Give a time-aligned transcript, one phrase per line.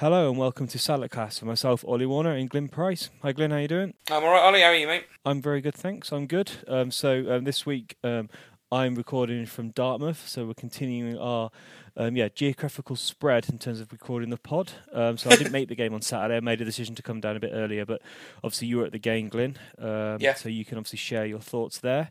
[0.00, 3.10] Hello and welcome to Salad Class for myself, Ollie Warner, and Glyn Price.
[3.20, 3.50] Hi, Glyn.
[3.50, 3.92] How you doing?
[4.10, 4.62] I'm all right, Ollie.
[4.62, 5.04] How are you, mate?
[5.26, 6.10] I'm very good, thanks.
[6.10, 6.50] I'm good.
[6.66, 8.30] Um, so um, this week um,
[8.72, 11.50] I'm recording from Dartmouth, so we're continuing our
[11.98, 14.72] um, yeah geographical spread in terms of recording the pod.
[14.90, 16.38] Um, so I didn't make the game on Saturday.
[16.38, 18.00] I made a decision to come down a bit earlier, but
[18.42, 19.58] obviously you were at the game, Glyn.
[19.76, 20.32] Um, yeah.
[20.32, 22.10] So you can obviously share your thoughts there.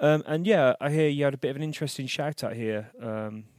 [0.00, 2.88] and yeah, I hear you had a bit of an interesting shout out here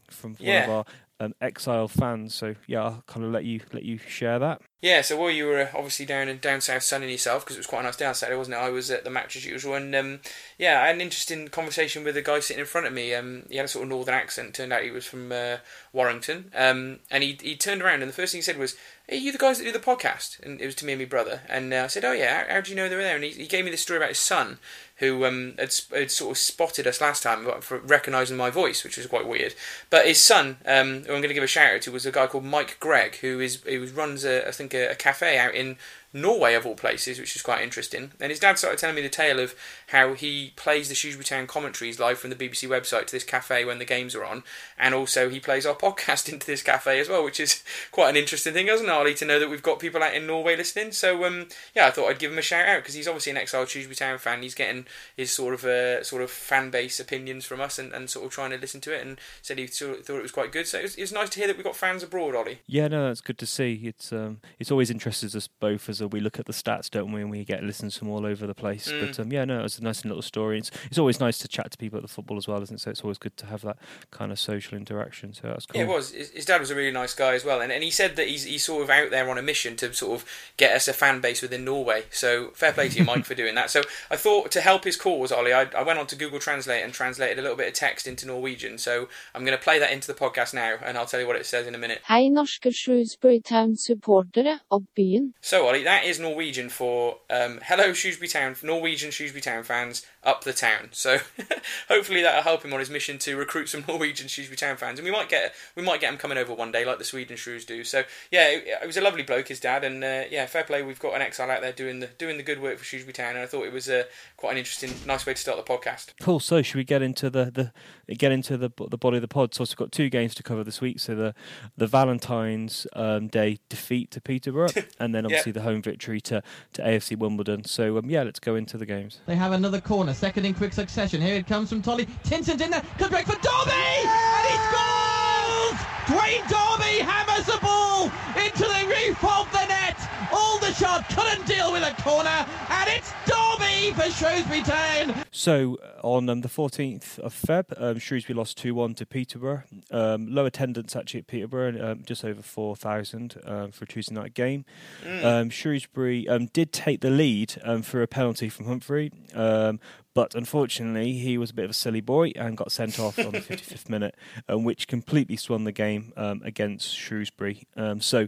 [0.10, 0.68] from yeah.
[0.68, 0.86] one of our
[1.20, 2.34] um, exile fans.
[2.34, 4.62] So yeah, I'll kind of let you let you share that.
[4.82, 7.68] Yeah, so while you were obviously down in down south sunning yourself because it was
[7.68, 8.60] quite a nice day on Saturday, wasn't it?
[8.60, 10.20] I was at the match as usual, and um,
[10.58, 13.14] yeah, I had an interesting conversation with a guy sitting in front of me.
[13.14, 14.54] Um, he had a sort of northern accent.
[14.54, 15.58] Turned out he was from uh,
[15.92, 18.78] Warrington, um, and he he turned around and the first thing he said was,
[19.12, 21.06] "Are you the guys that do the podcast?" And it was to me and my
[21.06, 21.42] brother.
[21.50, 23.26] And uh, I said, "Oh yeah, how, how do you know they were there?" And
[23.26, 24.60] he, he gave me the story about his son,
[25.00, 28.98] who um, had, had, sort of spotted us last time for recognising my voice, which
[28.98, 29.54] was quite weird.
[29.90, 32.12] But his son, um, who I'm going to give a shout out to, was a
[32.12, 35.56] guy called Mike Gregg, who is who runs a, I think a, a cafe out
[35.56, 35.78] in
[36.12, 38.12] Norway of all places, which is quite interesting.
[38.20, 39.56] And his dad started telling me the tale of
[39.88, 43.64] how he plays the Shrewsbury Town commentaries live from the BBC website to this cafe
[43.64, 44.44] when the games are on,
[44.78, 48.16] and also he plays our podcast into this cafe as well, which is quite an
[48.16, 50.92] interesting thing, isn't it, Ollie, to know that we've got people out in Norway listening.
[50.92, 53.38] So um, yeah, I thought I'd give him a shout out because he's obviously an
[53.38, 54.42] exiled Shrewsbury Town fan.
[54.42, 58.10] He's getting his sort of uh, sort of fan base opinions from us and, and
[58.10, 60.68] sort of trying to listen to it, and said he thought it was quite good.
[60.68, 62.60] So it was, it was nice to hear that we've got fans abroad, Ollie.
[62.66, 63.82] Yeah, no, that's good to see.
[63.84, 67.22] It's um, it's always interested us both as we look at the stats, don't we?
[67.22, 68.92] And we get listens from all over the place.
[68.92, 69.08] Mm.
[69.08, 70.60] But um, yeah, no, it was a nice little story.
[70.60, 72.80] It's, it's always nice to chat to people at the football as well, isn't it?
[72.80, 73.78] So it's always good to have that
[74.12, 75.34] kind of social interaction.
[75.34, 75.82] So that's cool.
[75.82, 76.12] Yeah, it was.
[76.12, 78.44] His dad was a really nice guy as well, and, and he said that he's
[78.44, 80.26] he's sort of out there on a mission to sort of
[80.58, 82.04] get us a fan base within Norway.
[82.12, 83.70] So fair play to you, Mike, for doing that.
[83.70, 86.84] So I thought to help his cause, Ollie, I, I went on to Google Translate
[86.84, 88.78] and translated a little bit of text into Norwegian.
[88.78, 91.36] So I'm going to play that into the podcast now, and I'll tell you what
[91.36, 92.02] it says in a minute.
[92.06, 95.34] Hei, norske Shrewsbury Town supportere av byen.
[95.42, 100.44] So Ollie, that is Norwegian for um, hello Shrewsbury Town, Norwegian Shrewsbury Town fans up
[100.44, 100.90] the town.
[100.92, 101.20] So
[101.88, 105.06] hopefully that'll help him on his mission to recruit some Norwegian Shrewsbury Town fans, and
[105.06, 107.66] we might get we might get him coming over one day like the Sweden Shrews
[107.66, 107.84] do.
[107.84, 110.84] So yeah, it, it was a lovely bloke, his dad, and uh, yeah, fair play.
[110.84, 113.36] We've got an exile out there doing the doing the good work for Shrewsbury Town,
[113.36, 114.04] and I thought it was uh,
[114.38, 116.14] quite an interesting, nice way to start the podcast.
[116.22, 116.40] Cool.
[116.40, 117.72] So should we get into the,
[118.08, 119.54] the get into the the body of the pod?
[119.54, 121.00] So we've got two games to cover this week.
[121.00, 121.36] So the
[121.78, 124.70] the Valentine's um, Day defeat to Peterborough,
[125.00, 125.60] and then obviously yeah.
[125.60, 126.44] the home victory to
[126.74, 127.64] to AFC Wimbledon.
[127.64, 129.20] So um, yeah, let's go into the games.
[129.26, 131.22] They have another corner, second in quick succession.
[131.22, 132.08] Here it comes from Tolley.
[132.24, 135.80] Tinson's in there, comes back for Darby, and he scores!
[136.08, 138.06] Duane Darby hammers the ball
[138.36, 140.09] into the roof of the net.
[140.32, 145.16] Aldershot couldn't deal with a corner, and it's Darby for Shrewsbury Town.
[145.32, 149.64] So on um, the 14th of Feb, um, Shrewsbury lost 2 1 to Peterborough.
[149.92, 154.34] Um, low attendance actually at Peterborough, um, just over 4,000 um, for a Tuesday night
[154.34, 154.66] game.
[155.04, 155.24] Mm.
[155.24, 161.52] Um, Shrewsbury did take the lead for a penalty from Humphrey, but unfortunately, he was
[161.52, 164.16] a bit of a silly boy and got sent off on the 55th minute,
[164.50, 167.64] which completely swung the game against Shrewsbury.
[168.00, 168.28] so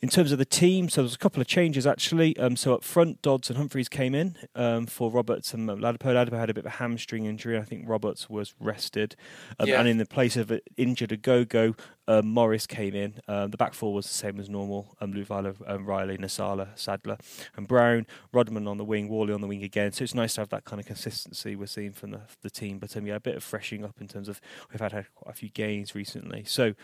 [0.00, 2.36] in terms of the team, so there's a couple of changes actually.
[2.38, 6.14] Um, so up front, Dodds and Humphreys came in um, for Roberts and Ladapo.
[6.14, 7.58] Ladapo had a bit of a hamstring injury.
[7.58, 9.16] I think Roberts was rested.
[9.58, 9.80] Um, yeah.
[9.80, 11.76] And in the place of an injured Ogogo,
[12.06, 13.14] um, Morris came in.
[13.26, 14.96] Um, the back four was the same as normal.
[15.00, 17.18] Um, Luvala, um, Riley, Nsiala, Sadler,
[17.56, 18.06] and Brown.
[18.32, 19.90] Rodman on the wing, Whalley on the wing again.
[19.92, 22.78] So it's nice to have that kind of consistency we're seeing from the, the team.
[22.78, 25.34] But um, yeah, a bit of freshening up in terms of we've had, had quite
[25.34, 26.44] a few gains recently.
[26.44, 26.74] So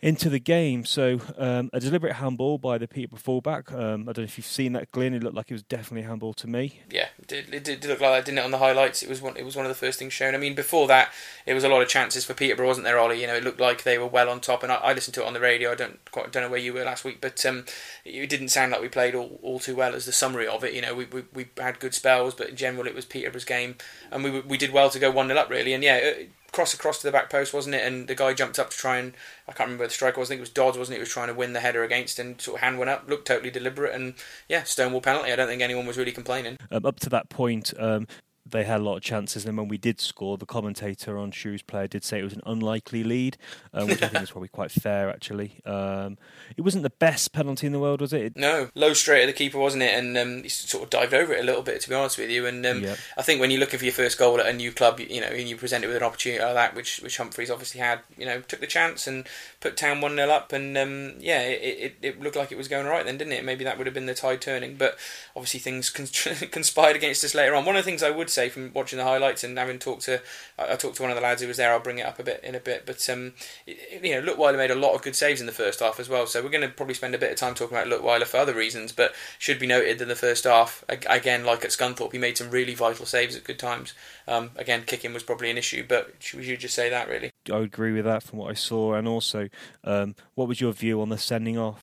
[0.00, 0.84] into the game.
[0.84, 3.72] So um, a deliberate handball by the Peterborough fullback.
[3.72, 5.14] Um, I don't know if you've seen that, Glyn.
[5.14, 6.80] It looked like it was definitely a handball to me.
[6.90, 8.44] Yeah, it did, it did look like that, didn't it?
[8.44, 9.36] On the highlights, it was one.
[9.36, 10.34] It was one of the first things shown.
[10.34, 11.12] I mean, before that,
[11.46, 13.20] it was a lot of chances for Peterborough, wasn't there, Ollie?
[13.20, 14.62] You know, it looked like they were well on top.
[14.62, 15.72] And I, I listened to it on the radio.
[15.72, 17.64] I don't quite don't know where you were last week, but um,
[18.04, 20.74] it didn't sound like we played all, all too well as the summary of it.
[20.74, 23.76] You know, we, we, we had good spells, but in general, it was Peterborough's game,
[24.12, 25.72] and we we did well to go one 0 up really.
[25.72, 26.12] And yeah,
[26.52, 27.86] cross across to the back post, wasn't it?
[27.86, 29.14] And the guy jumped up to try and
[29.46, 30.28] I can't remember the striker was.
[30.28, 30.98] I think it was Dodds, wasn't it?
[30.98, 33.26] He was trying to win the header against and sort of hand went up, looked
[33.26, 34.14] totally deliberate, and
[34.48, 35.32] yeah, Stonewall penalty.
[35.32, 36.56] I don't think anyone was really complaining.
[36.70, 38.06] Um, up to that point, um,
[38.50, 39.44] they had a lot of chances.
[39.44, 42.42] And when we did score, the commentator on Shrews Player did say it was an
[42.46, 43.36] unlikely lead,
[43.72, 45.60] um, which I think is probably quite fair, actually.
[45.64, 46.18] Um,
[46.56, 48.36] it wasn't the best penalty in the world, was it?
[48.36, 49.94] No, low straight at the keeper, wasn't it?
[49.94, 52.30] And um, he sort of dived over it a little bit, to be honest with
[52.30, 52.46] you.
[52.46, 52.98] And um, yep.
[53.16, 55.26] I think when you're looking for your first goal at a new club, you know,
[55.28, 58.26] and you present it with an opportunity like that, which which Humphreys obviously had, you
[58.26, 59.26] know, took the chance and
[59.60, 60.52] put Town 1 0 up.
[60.52, 63.44] And um, yeah, it, it, it, looked like it was going right then, didn't it?
[63.44, 64.76] Maybe that would have been the tide turning.
[64.76, 64.98] But
[65.34, 65.90] obviously things
[66.50, 67.64] conspired against us later on.
[67.64, 70.20] One of the things I would say from watching the highlights and having talked to
[70.58, 71.72] I, talked to one of the lads who was there.
[71.72, 73.34] I'll bring it up a bit in a bit, but um,
[73.66, 76.26] you know, Leutwiler made a lot of good saves in the first half as well.
[76.26, 78.54] So we're going to probably spend a bit of time talking about Leutwiler for other
[78.54, 82.38] reasons, but should be noted that the first half again, like at Scunthorpe, he made
[82.38, 83.94] some really vital saves at good times.
[84.26, 87.32] Um, again, kicking was probably an issue, but should we just say that really?
[87.50, 89.48] I agree with that from what I saw, and also,
[89.84, 91.80] um, what was your view on the sending off?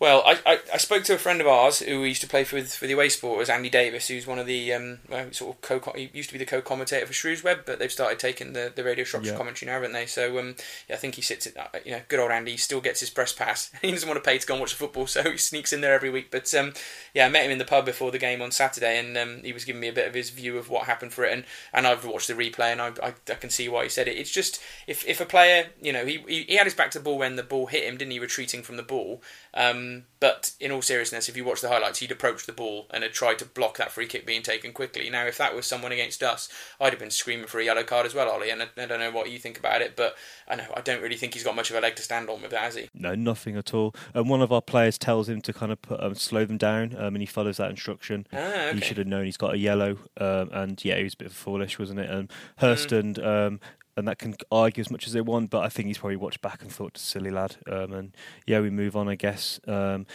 [0.00, 2.60] Well, I, I, I, spoke to a friend of ours who used to play for
[2.62, 5.92] for the away supporters, Andy Davis, who's one of the um, well, sort of co
[5.92, 9.04] he used to be the co-commentator for Shrewsweb, but they've started taking the, the Radio
[9.04, 9.38] Shropshire yeah.
[9.38, 10.06] commentary now, haven't they?
[10.06, 10.56] So um,
[10.88, 13.10] yeah, I think he sits at you know good old Andy he still gets his
[13.10, 13.70] press pass.
[13.82, 15.80] he doesn't want to pay to go and watch the football, so he sneaks in
[15.80, 16.30] there every week.
[16.30, 16.74] But um,
[17.14, 19.52] yeah, I met him in the pub before the game on Saturday, and um, he
[19.52, 21.86] was giving me a bit of his view of what happened for it, and, and
[21.86, 24.18] I've watched the replay, and I, I, I can see why he said it.
[24.18, 26.98] It's just if if a player, you know, he, he, he had his back to
[26.98, 29.22] the ball when the ball hit him, didn't he, retreating from the ball,
[29.54, 29.83] um,
[30.20, 33.12] but in all seriousness, if you watch the highlights, he'd approached the ball and had
[33.12, 35.10] tried to block that free kick being taken quickly.
[35.10, 36.48] Now, if that was someone against us,
[36.80, 38.50] I'd have been screaming for a yellow card as well, Ollie.
[38.50, 40.16] And I, I don't know what you think about it, but
[40.48, 42.42] I know I don't really think he's got much of a leg to stand on
[42.42, 42.88] with that, has he?
[42.94, 43.94] No, nothing at all.
[44.14, 46.94] And one of our players tells him to kind of put, um, slow them down,
[46.96, 48.26] um, and he follows that instruction.
[48.32, 48.74] Ah, okay.
[48.76, 51.32] He should have known he's got a yellow, um, and yeah, he was a bit
[51.32, 52.10] foolish, wasn't it?
[52.10, 52.98] And Hurst mm.
[52.98, 53.60] and um,
[53.96, 56.40] and that can argue as much as they want, but I think he's probably watched
[56.40, 59.60] back and thought, "Silly lad." Um, and yeah, we move on, I guess.
[59.66, 60.06] Um,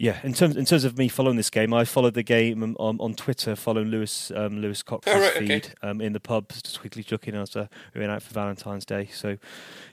[0.00, 2.98] yeah, in terms in terms of me following this game, I followed the game on,
[3.00, 5.74] on Twitter, following Lewis um, Lewis Cox's oh, right, feed okay.
[5.82, 9.08] um, in the pub, just quickly looking as uh, we went out for Valentine's Day.
[9.12, 9.38] So,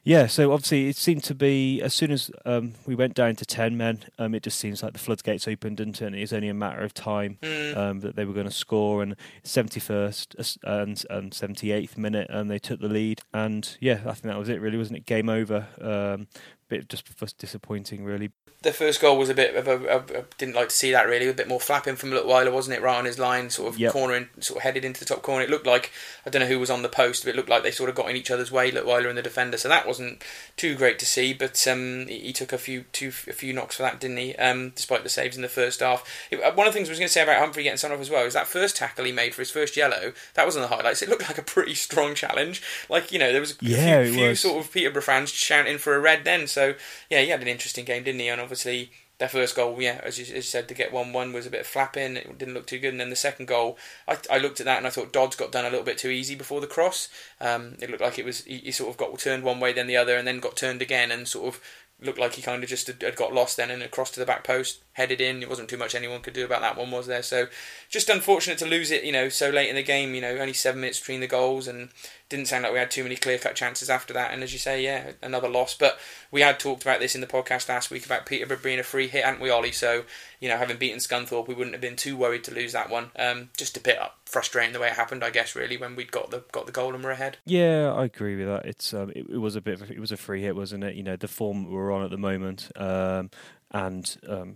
[0.04, 3.48] yeah, so obviously it seemed to be as soon as um, we went down to
[3.48, 6.54] ten men, um, it just seems like the floodgates opened, and it was only a
[6.54, 8.02] matter of time mm.
[8.02, 9.02] that they were going to score.
[9.02, 13.22] And seventy first and and seventy eighth minute, and they took the lead.
[13.34, 14.62] And yeah, I think that was it.
[14.62, 15.08] Really, wasn't it?
[15.08, 15.68] Game over.
[15.82, 16.28] Um,
[16.68, 18.32] bit just disappointing, really
[18.66, 21.08] the first goal was a bit of a, a, a, didn't like to see that
[21.08, 22.82] really a bit more flapping from Leutwiler wasn't it?
[22.82, 23.94] Right on his line sort of yep.
[23.94, 25.44] cornering sort of headed into the top corner.
[25.44, 25.92] It looked like
[26.26, 27.96] I don't know who was on the post but it looked like they sort of
[27.96, 29.58] got in each other's way Leutwiler and the defender.
[29.58, 30.24] So that wasn't
[30.58, 33.78] too great to see but um, he, he, took a few two a few knocks
[33.78, 34.36] for that didn't he?
[34.36, 36.28] Um, despite the saves in the first half.
[36.32, 37.94] It, uh, one of the things I was going to say about Humphrey getting sent
[37.94, 40.56] off as well is that first tackle he made for his first yellow that was
[40.56, 41.02] on the highlights.
[41.02, 42.62] It looked like a pretty strong challenge.
[42.90, 45.96] Like you know there was a yeah, few, few sort of Peterborough fans shouting for
[45.96, 46.48] a red then.
[46.48, 46.76] So
[47.10, 48.28] yeah he had an interesting game didn't he?
[48.28, 51.34] And obviously their first goal, yeah, as you, as you, said, to get 1 1
[51.34, 52.18] was a bit flapping.
[52.18, 52.92] It didn't look too good.
[52.92, 53.78] And then the second goal,
[54.08, 56.10] I, I looked at that and I thought Dodds got done a little bit too
[56.10, 57.08] easy before the cross.
[57.40, 59.88] Um, it looked like it was, he, he, sort of got turned one way, then
[59.88, 61.62] the other, and then got turned again and sort of
[62.02, 64.26] looked like he kind of just had, had got lost then and across to the
[64.26, 65.44] back post, headed in.
[65.44, 67.22] It wasn't too much anyone could do about that one, was there?
[67.22, 67.48] So
[67.90, 70.54] just unfortunate to lose it, you know, so late in the game, you know, only
[70.54, 71.90] seven minutes between the goals and
[72.30, 74.34] didn't sound like we had too many clear cut chances after that.
[74.34, 75.76] And as you say, yeah, another loss.
[75.76, 76.00] But
[76.32, 79.08] we had talked about this in the podcast last week about Peterborough being a free
[79.08, 79.72] hit, hadn't we, Ollie?
[79.72, 80.06] So,
[80.40, 83.12] you know, having beaten Scunthorpe, we wouldn't have been too worried to lose that one.
[83.18, 86.32] Um, just a bit frustrating the way it happened, I guess, really, when we'd got
[86.32, 87.38] the got the goal and we're ahead.
[87.46, 88.66] Yeah, I agree with that.
[88.66, 90.96] It's um, it, it, was a bit of it was a free hit, wasn't it?
[90.96, 93.30] You know, the form we're on at the moment, um,
[93.72, 94.56] and um,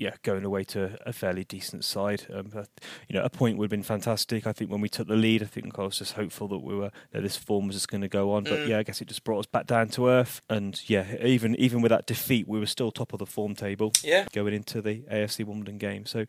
[0.00, 2.24] yeah, going away to a fairly decent side.
[2.32, 2.70] Um, but,
[3.06, 4.46] you know, a point would have been fantastic.
[4.46, 6.74] I think when we took the lead, I think I was just hopeful that we
[6.74, 8.44] were that this form was just going to go on.
[8.44, 8.68] But mm.
[8.68, 10.40] yeah, I guess it just brought us back down to earth.
[10.48, 13.92] And yeah, even even with that defeat, we were still top of the form table.
[14.02, 16.06] Yeah, going into the AFC Wimbledon game.
[16.06, 16.24] So,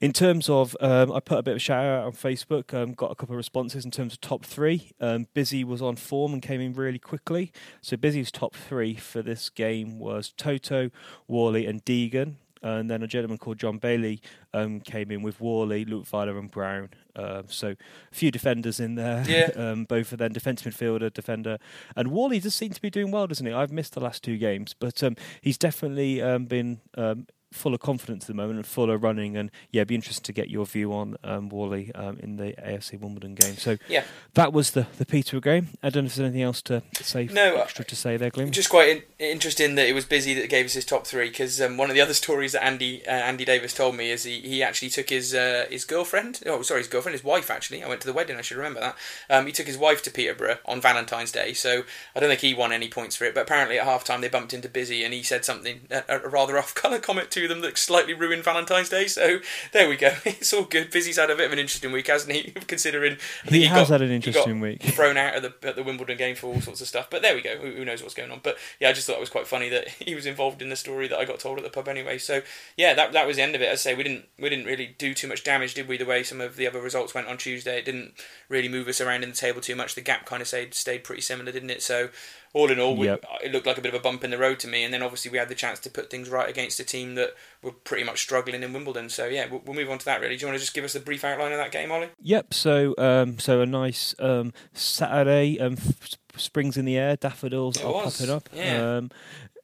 [0.00, 2.74] in terms of, um, I put a bit of a shout out on Facebook.
[2.74, 4.90] Um, got a couple of responses in terms of top three.
[5.00, 7.52] Um, Busy was on form and came in really quickly.
[7.82, 10.90] So Busy's top three for this game was Toto,
[11.28, 14.20] Whalley, and Deegan and then a gentleman called John Bailey
[14.54, 16.90] um, came in with Whalley, Leutwiler, and Brown.
[17.14, 19.50] Um, so a few defenders in there, yeah.
[19.56, 21.58] um, both of them defensive midfielder, defender,
[21.96, 23.52] and Whalley does seem to be doing well, doesn't he?
[23.52, 27.80] I've missed the last two games, but um, he's definitely um, been um, full of
[27.80, 29.36] confidence at the moment and full of running.
[29.36, 32.98] And yeah, be interested to get your view on um, Whalley um, in the AFC
[33.00, 33.56] Wimbledon game.
[33.56, 34.04] So yeah,
[34.34, 35.68] that was the the Peter game.
[35.82, 37.26] I don't know if there's anything else to say.
[37.26, 38.50] No, uh, extra to say there, Glyn.
[38.52, 41.60] Just quite in- interesting that it was busy that gave us his top three because
[41.60, 44.40] um, one of the other stories that Andy uh, Andy Davis told me is he,
[44.40, 46.40] he actually took his uh, his girlfriend.
[46.46, 47.50] Oh, sorry, his girlfriend, his wife.
[47.50, 48.36] Actually, I went to the wedding.
[48.36, 48.96] I should remember that.
[49.30, 51.52] Um, he took his wife to Peterborough on Valentine's Day.
[51.52, 53.34] So I don't think he won any points for it.
[53.34, 56.58] But apparently at halftime they bumped into Busy and he said something a, a rather
[56.62, 59.06] off colour comment to them that slightly ruined Valentine's Day.
[59.06, 59.38] So
[59.72, 60.12] there we go.
[60.42, 60.90] It's all good.
[60.90, 62.50] Busy's had a bit of an interesting week, hasn't he?
[62.66, 64.82] Considering he, he, has got, had an interesting week.
[64.94, 67.08] Thrown out at the at the Wimbledon game for all sorts of stuff.
[67.10, 67.56] But there we go.
[67.56, 68.40] Who, who, knows what's going on?
[68.42, 70.76] But yeah, I just thought it was quite funny that he was involved in the
[70.76, 72.18] story that I got told at the pub anyway.
[72.18, 72.42] So
[72.76, 73.68] yeah, that that was the end of it.
[73.68, 75.96] As I say, we didn't we didn't really do too much damage, did we?
[75.96, 78.14] The way some of the other results went on Tuesday, it didn't
[78.48, 79.94] really move us around in the table too much.
[79.94, 81.82] The gap kind of stayed stayed pretty similar, didn't it?
[81.82, 82.10] So
[82.54, 83.24] all in all, we, Yep.
[83.44, 84.84] it looked like a bit of a bump in the road to me.
[84.84, 87.30] And then obviously we had the chance to put things right against a team that
[87.62, 89.08] were pretty much struggling in Wimbledon.
[89.08, 90.20] So yeah, we'll, we'll move on to that.
[90.20, 92.10] Really, do you want to just give us a brief outline of that game, Ollie?
[92.20, 92.52] Yep.
[92.54, 95.58] So, um, so a nice um, Saturday.
[95.58, 98.48] Um, f- springs in the air, daffodils It are was, popping up.
[98.54, 98.96] yeah.
[98.96, 99.10] Um,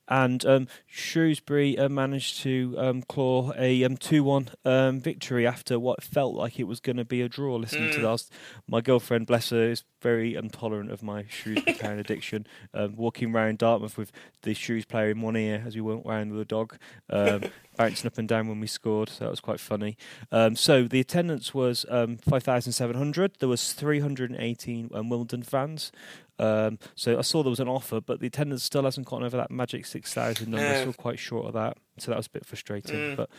[0.09, 6.03] and um, Shrewsbury uh, managed to um, claw a um, two-one um, victory after what
[6.03, 7.57] felt like it was going to be a draw.
[7.57, 8.03] Listening to Mm.
[8.03, 8.25] that,
[8.67, 12.47] my girlfriend, bless her, is very intolerant of my Shrewsbury Town addiction.
[12.73, 14.13] Um, walking around Dartmouth with
[14.43, 16.77] the Shrews player in one ear as we went round with a dog,
[17.11, 17.43] um,
[17.77, 19.09] bouncing up and down when we scored.
[19.09, 19.97] So that was quite funny.
[20.33, 23.33] Um, so the attendance was um, 5,700.
[23.41, 25.93] There was 318 um, Wimbledon fans.
[26.39, 29.37] Um, so I saw there was an offer, but the attendance still hasn't gotten over
[29.37, 30.67] that magic 6,000 number.
[30.67, 30.81] No.
[30.81, 31.79] Still quite short of that.
[31.99, 32.97] So that was a bit frustrating.
[32.97, 33.17] Mm.
[33.17, 33.31] But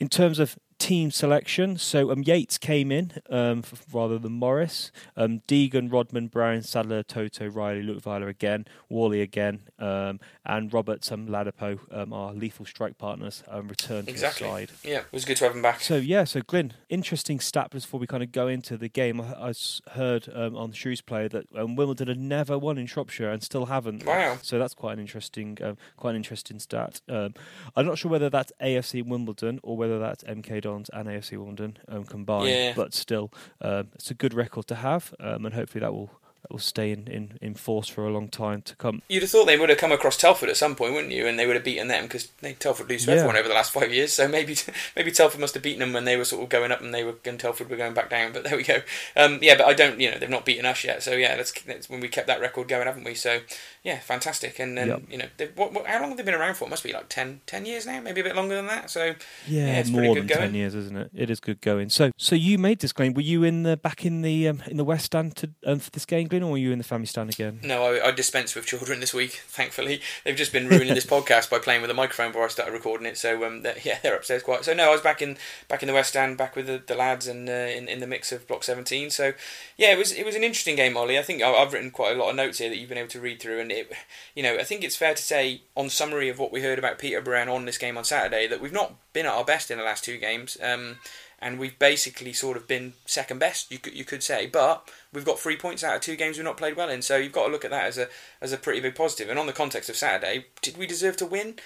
[0.00, 4.90] in terms of team selection, so um, Yates came in um, f- rather than Morris.
[5.16, 11.28] Um, Deegan, Rodman, Brown, Sadler, Toto, Riley, Leutwiler again, Worley again, um, and Roberts and
[11.28, 14.44] Ladapo, um, our lethal strike partners, um, returned Exactly.
[14.48, 14.70] to the side.
[14.82, 15.80] Yeah, it was good to have him back.
[15.80, 19.20] So yeah, so Glyn, interesting stat before we kind of go into the game.
[19.20, 19.52] I
[19.92, 23.40] heard um, on the Shrews Play that um, Wimbledon had never won in Shropshire and
[23.42, 24.04] still haven't.
[24.04, 24.38] Wow.
[24.42, 27.00] So that's quite an interesting, um, quite an interesting stat.
[27.08, 27.34] Um,
[27.76, 31.78] I'm not sure whether that's AFC Wimbledon or whether that's MK Dons and AFC Wimbledon
[31.88, 32.48] um, combined.
[32.48, 32.72] Yeah.
[32.74, 36.10] But still, um, it's a good record to have, um, and hopefully that will
[36.42, 39.00] that will stay in, in, in force for a long time to come.
[39.08, 41.28] You'd have thought they would have come across Telford at some point, wouldn't you?
[41.28, 42.26] And they would have beaten them because
[42.58, 43.18] Telford lose to Yeah.
[43.18, 44.12] everyone over the last five years.
[44.12, 44.56] So maybe
[44.96, 47.04] maybe Telford must have beaten them when they were sort of going up and they
[47.04, 48.32] were and Telford were going back down.
[48.32, 48.78] But there we go.
[49.16, 50.00] Um, yeah, but I don't.
[50.00, 51.04] You know, they've not beaten us yet.
[51.04, 53.14] So yeah, that's, that's when we kept that record going, haven't we?
[53.14, 53.38] So
[53.84, 54.58] yeah, fantastic.
[54.60, 55.02] And then Yep.
[55.10, 56.66] you know, they've- what, what, how long have they been around for?
[56.66, 58.90] It must be like 10, 10 years now, maybe a bit longer than that.
[58.90, 59.06] So
[59.46, 60.40] Yeah, Yeah, it's pretty more good than going.
[60.50, 61.10] ten years, isn't it?
[61.14, 61.88] It is good going.
[61.88, 63.12] So, so you made this claim.
[63.14, 65.90] Were you in the back in the um, in the West Stand to, um, for
[65.90, 67.58] this game, Glyn, or were you in the family stand again?
[67.64, 69.32] No, I, I dispense with children this week.
[69.48, 72.72] Thankfully, they've just been ruining this podcast by playing with a microphone before I started
[72.72, 73.18] recording it.
[73.18, 74.64] So um, they're, yeah, they're upstairs quiet.
[74.64, 75.36] So no, I was back in
[75.68, 78.06] back in the West Stand, back with the, the lads, and uh, in in the
[78.06, 79.10] mix of Block 17.
[79.10, 79.32] So
[79.76, 81.18] yeah, it was it was an interesting game, Ollie.
[81.18, 83.08] I think I- I've written quite a lot of notes here that you've been able
[83.08, 83.92] to read through, and it,
[84.34, 86.98] you know, I think it's fair to say on summary of what we heard about
[86.98, 89.78] Peterborough and on this game on Saturday that we've not been at our best in
[89.78, 90.56] the last two games.
[90.62, 90.98] Um,
[91.42, 94.46] and we've basically sort of been second best, you could you could say.
[94.46, 97.16] But we've got three points out of two games we've not played well in, so
[97.16, 98.08] you've got to look at that as a
[98.40, 99.28] as a pretty big positive.
[99.28, 101.56] And on the context of Saturday, did we deserve to win?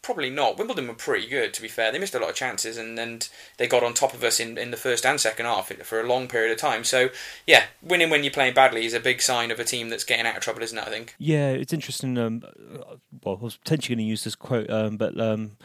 [0.00, 0.56] Probably not.
[0.56, 1.90] Wimbledon were pretty good, to be fair.
[1.90, 4.56] They missed a lot of chances, and, and they got on top of us in,
[4.56, 6.84] in the first and second half for a long period of time.
[6.84, 7.10] So,
[7.46, 10.26] yeah, winning when you're playing badly is a big sign of a team that's getting
[10.26, 10.86] out of trouble, isn't it?
[10.86, 11.14] I think.
[11.18, 12.16] Yeah, it's interesting.
[12.16, 15.56] Um, uh, well, I was potentially going to use this quote, um, but um,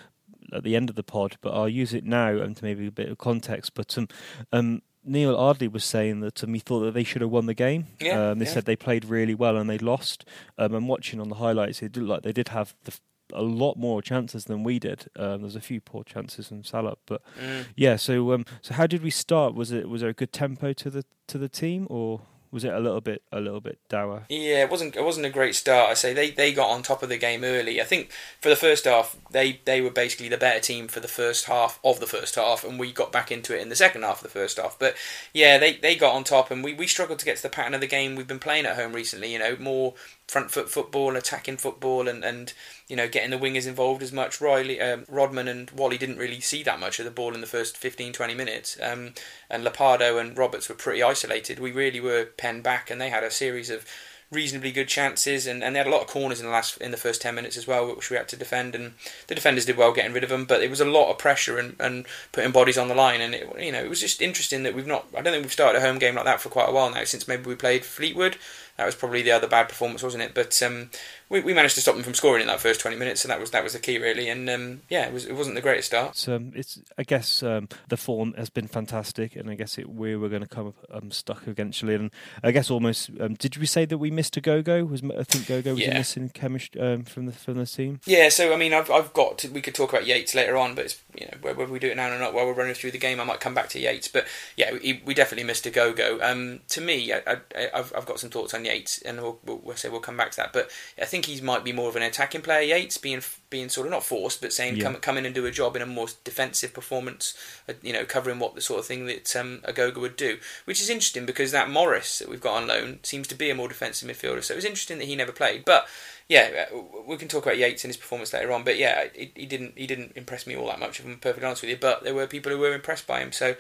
[0.51, 2.91] at the end of the pod, but I'll use it now um, to maybe a
[2.91, 3.73] bit of context.
[3.73, 4.07] But um,
[4.51, 7.53] um, Neal Ardley was saying that um, he thought that they should have won the
[7.53, 7.87] game.
[7.99, 8.51] Yeah, um, they yeah.
[8.51, 10.25] said they played really well and they lost.
[10.57, 12.97] Um, and watching on the highlights, it looked like they did have the,
[13.33, 15.05] a lot more chances than we did.
[15.15, 17.65] Um, there's a few poor chances from Salah, but Mm.
[17.75, 17.95] yeah.
[17.95, 19.55] So, um, so how did we start?
[19.55, 22.21] Was it was there a good tempo to the to the team, or
[22.51, 24.25] was it a little bit a little bit dour?
[24.29, 25.89] Yeah, it wasn't it wasn't a great start.
[25.89, 27.81] I say they, they got on top of the game early.
[27.81, 31.07] I think for the first half, they they were basically the better team for the
[31.07, 34.03] first half of the first half, and we got back into it in the second
[34.03, 34.77] half of the first half.
[34.77, 34.95] But
[35.33, 37.73] yeah, they, they got on top, and we, we struggled to get to the pattern
[37.73, 39.33] of the game we've been playing at home recently.
[39.33, 39.95] You know, more
[40.27, 42.53] front foot football, attacking football, and, and
[42.93, 44.39] you know getting the wingers involved as much.
[44.39, 47.47] Riley, um, Rodman, and Whalley didn't really see that much of the ball in the
[47.47, 48.77] first 15, 20 minutes.
[48.79, 49.13] Um,
[49.49, 51.57] and Ladapo and Roberts were pretty isolated.
[51.57, 53.87] We really were penned back, and they had a series of
[54.29, 56.91] reasonably good chances, and, and they had a lot of corners in the last in
[56.91, 58.75] the first ten minutes as well, which we had to defend.
[58.75, 58.93] And
[59.25, 61.57] the defenders did well getting rid of them, but it was a lot of pressure
[61.57, 63.21] and, and putting bodies on the line.
[63.21, 65.07] And it, you know, it was just interesting that we've not.
[65.17, 67.05] I don't think we've started a home game like that for quite a while now.
[67.05, 68.37] Since maybe we played Fleetwood,
[68.77, 70.33] that was probably the other bad performance, wasn't it?
[70.33, 70.89] But um,
[71.29, 73.39] we, we managed to stop them from scoring in that first twenty minutes, so that
[73.39, 74.29] was that was the key really.
[74.29, 76.11] And um, yeah, it was it wasn't the greatest start.
[76.11, 79.89] It's, um, it's I guess um, the form has been fantastic, and I guess it,
[79.89, 81.95] we were going to come um, stuck eventually.
[81.95, 82.11] And
[82.43, 84.89] I guess almost um, did we say that we missed Ogogo?
[84.89, 85.91] Was I think go go was Yeah.
[85.91, 87.99] a missing chemistry um, from the from the team?
[88.05, 90.75] Yeah, so I mean, I've I've got to, we could talk about Yates later on,
[90.75, 92.91] but it's, you know whether we do it now or not while we're running through
[92.91, 94.07] the game, I might come back to Yates.
[94.07, 94.25] But
[94.57, 96.21] yeah, we, we definitely missed Ogogo.
[96.23, 99.57] Um, to me, I, I, I've I've got some thoughts on Yates, and we'll, we'll,
[99.63, 100.53] we'll say we'll come back to that.
[100.53, 100.69] But
[101.01, 102.61] I think he might be more of an attacking player.
[102.61, 104.83] Yates being being sort of not forced, but saying Yeah.
[104.83, 107.35] come come in and do a job in a more defensive performance.
[107.69, 110.81] uh, You know, covering what the sort of thing that um, Ogogo would do, which
[110.81, 113.67] is interesting because that Morris that we've got on loan seems to be a more
[113.67, 114.43] defensive midfielder.
[114.43, 115.87] So it was interesting that he never played, but
[116.29, 118.63] yeah, uh, we can talk about Yates and his performance later on.
[118.63, 120.99] But yeah, he, he didn't he didn't impress me all that much.
[120.99, 123.31] If I'm perfectly honest with you, but there were people who were impressed by him,
[123.33, 123.55] so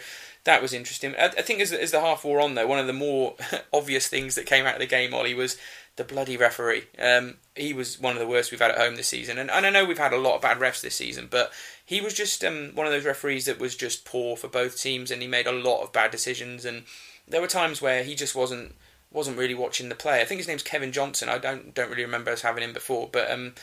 [0.45, 1.15] that was interesting.
[1.17, 3.35] I, I think as, as the half wore on, though, one of the more
[3.73, 5.57] obvious things that came out of the game, Ollie, was
[5.95, 6.83] the bloody referee.
[6.99, 9.65] Um, he was one of the worst we've had at home this season, and, and
[9.65, 11.51] I know we've had a lot of bad refs this season, but
[11.85, 15.11] he was just um, one of those referees that was just poor for both teams,
[15.11, 16.65] and he made a lot of bad decisions.
[16.65, 16.83] And
[17.27, 18.75] there were times where he just wasn't
[19.11, 20.21] wasn't really watching the play.
[20.21, 21.29] I think his name's Kevin Johnson.
[21.29, 23.53] I don't don't really remember us having him before, but um,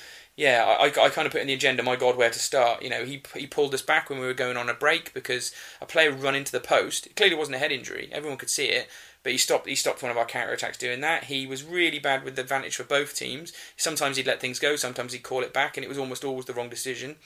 [0.40, 2.80] yeah, I, I kind of put in the agenda, my God, where to start.
[2.80, 5.52] You know, he he pulled us back when we were going on a break because
[5.82, 7.04] a player run into the post.
[7.04, 8.08] It clearly wasn't a head injury.
[8.10, 8.88] Everyone could see it,
[9.22, 9.68] but he stopped.
[9.68, 11.24] He stopped one of our counter attacks doing that.
[11.24, 13.52] He was really bad with the advantage for both teams.
[13.76, 14.76] Sometimes he'd let things go.
[14.76, 17.16] Sometimes he'd call it back, and it was almost always the wrong decision.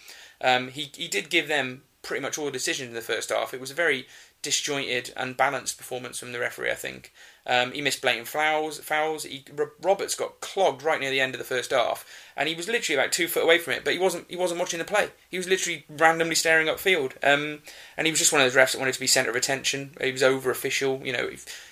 [0.40, 3.54] Um, he he did give them pretty much all the decisions in the first half.
[3.54, 4.08] It was a very
[4.42, 6.72] disjointed, unbalanced performance from the referee.
[6.72, 7.12] I think
[7.46, 8.78] um, he missed blatant fouls.
[8.78, 9.24] Fouls.
[9.24, 9.44] He,
[9.82, 12.98] Roberts got clogged right near the end of the first half, and he was literally
[12.98, 13.84] about two foot away from it.
[13.84, 14.26] But he wasn't.
[14.30, 15.10] He wasn't watching the play.
[15.28, 17.12] He was literally randomly staring upfield.
[17.22, 17.60] Um,
[17.96, 19.94] and he was just one of those refs that wanted to be centre of attention.
[20.00, 21.02] He was over official.
[21.04, 21.30] You know,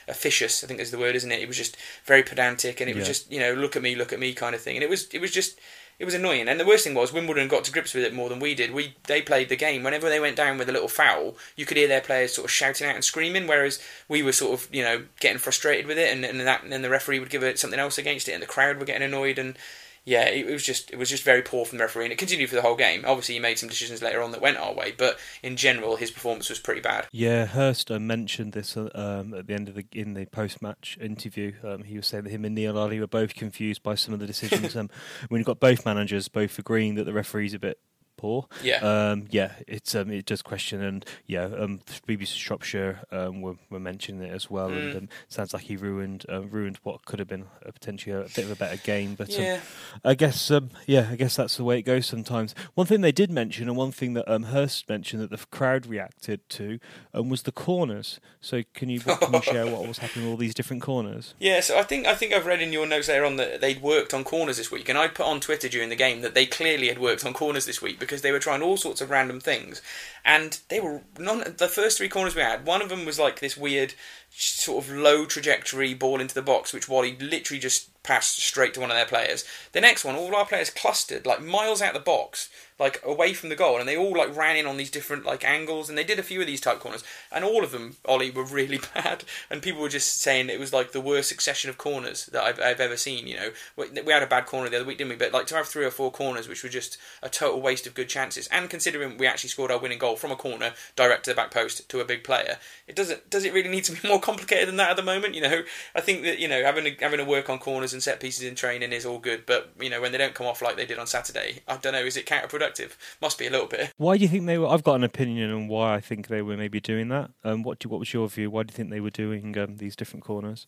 [0.08, 0.62] officious.
[0.62, 1.40] I think is the word, isn't it?
[1.40, 3.00] He was just very pedantic, and it yeah.
[3.00, 4.76] was just you know, look at me, look at me, kind of thing.
[4.76, 5.58] And it was it was just
[5.98, 6.48] it was annoying.
[6.48, 8.72] And the worst thing was Wimbledon got to grips with it more than we did.
[8.72, 9.82] We they played the game.
[9.82, 12.50] Whenever they went down with a little foul, you could hear their players sort of
[12.50, 16.12] shouting out and screaming, whereas we were sort of you know getting frustrated with it,
[16.12, 18.42] and and that and then the referee would give it something else against it, and
[18.42, 19.56] the crowd were getting annoyed and
[20.04, 22.48] yeah, it, was just it was just very poor from the referee, and it continued
[22.50, 23.04] for the whole game.
[23.06, 26.10] Obviously, he made some decisions later on that went our way, but in general, his
[26.10, 27.06] performance was pretty bad.
[27.12, 30.98] Yeah, Hurst mentioned this uh, um, at the end of the in the post match
[31.00, 31.52] interview.
[31.62, 34.20] Um, he was saying that him and Neal Ardley were both confused by some of
[34.20, 34.74] the decisions.
[34.76, 34.90] um,
[35.28, 37.78] when you've got both managers both agreeing that the referee's a bit
[38.22, 38.46] poor.
[38.62, 43.56] Yeah, um, yeah, it's um, it does question and yeah, um, BBC Shropshire um, were,
[43.68, 44.78] were mentioning it as well, mm.
[44.78, 48.22] and um, sounds like he ruined uh, ruined what could have been a potentially a,
[48.22, 49.16] bit of a better game.
[49.16, 49.60] But um, yeah.
[50.04, 52.54] I guess um, yeah, I guess that's the way it goes sometimes.
[52.74, 55.86] One thing they did mention, and one thing that um, Hurst mentioned that the crowd
[55.86, 56.78] reacted to,
[57.12, 58.20] um, was the corners.
[58.40, 61.34] So can you can you share what was happening with all these different corners?
[61.40, 63.82] Yeah, so I think I think I've read in your notes later on that they'd
[63.82, 66.46] worked on corners this week, and I put on Twitter during the game that they
[66.46, 69.08] clearly had worked on corners this week because because they were trying all sorts of
[69.08, 69.80] random things,
[70.22, 71.54] and they were none.
[71.56, 73.94] The first three corners we had, one of them was like this weird
[74.34, 78.80] sort of low trajectory ball into the box, which Whalley literally just passed straight to
[78.80, 79.44] one of their players.
[79.72, 82.48] The next one, all our players clustered like miles out the box,
[82.78, 85.44] like away from the goal, and they all like ran in on these different like
[85.44, 88.30] angles, and they did a few of these tight corners, and all of them, Ollie,
[88.30, 91.78] were really bad, and people were just saying it was like the worst succession of
[91.78, 93.26] corners that I've, I've ever seen.
[93.26, 95.16] You know, we had a bad corner the other week, didn't we?
[95.16, 97.94] But like to have three or four corners, which were just a total waste of
[97.94, 101.30] good chances, and considering we actually scored our winning goal from a corner direct to
[101.30, 104.08] the back post to a big player, it doesn't does it really need to be
[104.08, 105.34] more complicated than that at the moment?
[105.34, 105.62] You know,
[105.94, 108.44] I think that you know having a, having to work on corners and set pieces
[108.44, 110.86] in training is all good, but you know when they don't come off like they
[110.86, 112.92] did on Saturday, I don't know, is it counterproductive?
[113.20, 113.92] Must be a little bit.
[113.96, 114.68] Why do you think they were?
[114.68, 117.30] I've got an opinion on why I think they were maybe doing that.
[117.44, 118.50] Um, what do, what was your view?
[118.50, 120.64] Why do you think they were doing um, these different corners?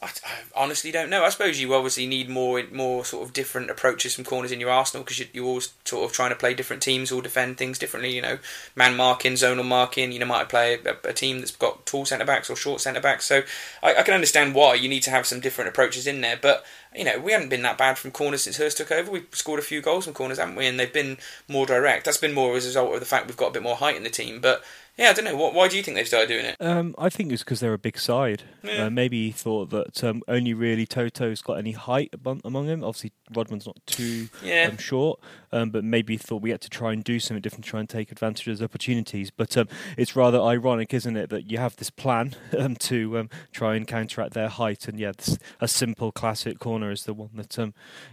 [0.00, 0.10] I, I,
[0.54, 1.24] honestly don't know.
[1.24, 4.70] I suppose you obviously need more more sort of different approaches from corners in your
[4.70, 7.78] arsenal because you, you're always sort of trying to play different teams or defend things
[7.78, 8.14] differently.
[8.14, 8.38] You know,
[8.76, 10.12] man marking, zonal marking.
[10.12, 13.00] You know, might play a, a team that's got tall centre backs or short centre
[13.00, 13.26] backs.
[13.26, 13.42] So
[13.82, 16.38] I, I, can understand why you need to have some different approaches in there.
[16.40, 19.10] But you know, we haven't been that bad from corners since Hurst took over.
[19.10, 20.66] We've scored a few goals from corners, haven't we?
[20.66, 22.04] And they've been more direct.
[22.04, 23.96] That's been more as a result of the fact we've got a bit more height
[23.96, 24.40] in the team.
[24.40, 24.62] But
[24.98, 25.36] yeah, I don't know.
[25.36, 26.56] What, why do you think they've started doing it?
[26.58, 28.42] Um, I think it's because they're a big side.
[28.64, 28.86] Yeah.
[28.86, 32.12] Uh, maybe he thought that um, only really Toto's got any height
[32.44, 32.82] among them.
[32.82, 34.68] Obviously, Rodman's not too yeah.
[34.68, 35.20] um, short,
[35.52, 38.12] um, but maybe thought we had to try and do something different, try and take
[38.12, 39.30] advantage of those opportunities.
[39.30, 43.74] But um, it's rather ironic, isn't it, that you have this plan um, to try
[43.76, 45.12] and counteract their height, and yeah,
[45.60, 47.58] a simple classic corner is the one that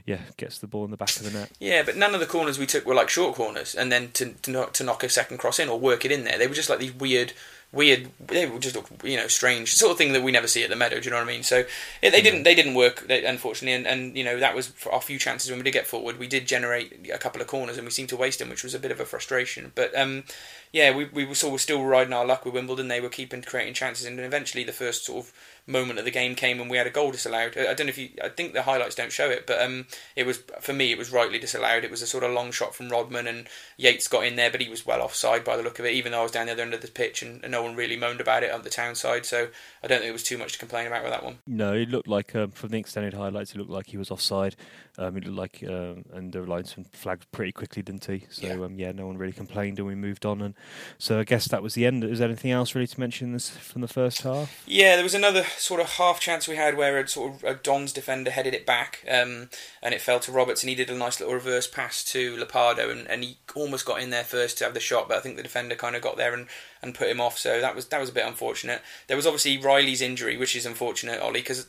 [0.05, 1.51] yeah gets the ball in the back of the net.
[1.59, 4.33] Yeah, but none of the corners we took were like short corners, and then to
[4.33, 6.53] to knock, to knock a second cross in or work it in there, they were
[6.53, 7.33] just like these weird
[7.71, 10.63] weird they were just look you know strange sort of thing that we never see
[10.63, 11.43] at the meadow do you know what i mean?
[11.43, 11.65] So
[12.01, 15.19] they didn't they didn't work unfortunately and, and you know that was for our few
[15.19, 17.91] chances when we did get forward we did generate a couple of corners and we
[17.91, 19.71] seemed to waste them which was a bit of a frustration.
[19.75, 20.23] But um
[20.71, 22.87] yeah we, we were sort of still riding our luck with wimbledon.
[22.87, 25.33] They were keeping creating chances and eventually the first sort of
[25.67, 27.57] moment of the game came and we had a goal disallowed.
[27.57, 28.09] I don't know if you.
[28.23, 30.91] I think the highlights don't show it, but um, it was for me.
[30.91, 31.83] It was rightly disallowed.
[31.83, 33.47] It was a sort of long shot from Rodman, and
[33.77, 35.93] Yates got in there, but he was well offside by the look of it.
[35.93, 37.75] Even though I was down the other end of the pitch, and, and no one
[37.75, 39.25] really moaned about it on the town side.
[39.25, 39.49] So
[39.85, 41.37] I don't think it was too much to complain about with that one.
[41.45, 44.55] No, it looked like um, from the extended highlights, it looked like he was offside.
[44.97, 48.25] Um, it looked like, um, and the linesman flagged pretty quickly, didn't he?
[48.31, 48.53] So yeah.
[48.53, 48.91] Um, yeah.
[48.93, 50.41] no one really complained, and we moved on.
[50.41, 50.55] And
[50.97, 52.03] so I guess that was the end.
[52.03, 54.63] Is there anything else really to mention this from the first half?
[54.65, 57.53] Yeah, there was another sort of half chance we had where a sort of a
[57.53, 59.49] Don's defender headed it back, um,
[59.83, 62.91] and it fell to Roberts, and he did a nice little reverse pass to Ladapo,
[62.91, 65.35] and, and he almost got in there first to have the shot, but I think
[65.35, 66.47] the defender kind of got there and,
[66.81, 67.37] and put him off.
[67.37, 68.81] So that was that was a bit unfortunate.
[69.07, 71.67] There was obviously Riley's injury, which is unfortunate, Ollie, because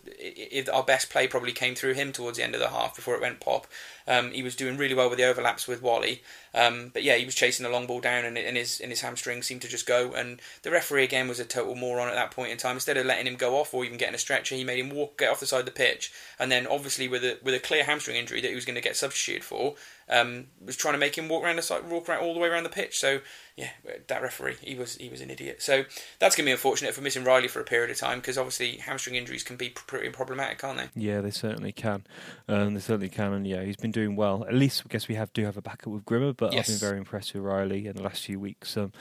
[0.73, 3.21] our best play probably came through him towards the end of the half before it
[3.21, 3.67] went pop.
[4.07, 6.23] Um, he was doing really well with the overlaps with Whalley,
[6.55, 9.03] um, but yeah, he was chasing the long ball down, and, and his and his
[9.03, 10.13] hamstring seemed to just go.
[10.13, 12.77] And the referee again was a total moron at that point in time.
[12.77, 15.19] Instead of letting him go off or even getting a stretcher, he made him walk
[15.19, 17.85] get off the side of the pitch, and then obviously with a with a clear
[17.85, 19.75] hamstring injury that he was going to get substituted for,
[20.09, 22.49] um, was trying to make him walk around the side, walk around all the way
[22.49, 22.99] around the pitch.
[22.99, 23.21] So
[23.57, 23.71] yeah,
[24.07, 25.63] that referee, he was he was an idiot.
[25.63, 25.85] So
[26.19, 28.77] that's going to be unfortunate for missing Riley for a period of time because obviously
[28.77, 30.89] hamstring injuries can be pretty problematic, can't they?
[30.95, 32.05] Yeah, they certainly can.
[32.49, 34.45] Um, they certainly can, and yeah, he's been doing well.
[34.47, 36.69] At least I guess we have do have a backup with Grimmer, but yes.
[36.69, 38.77] I've been very impressed with Riley in the last few weeks.
[38.77, 38.93] Um,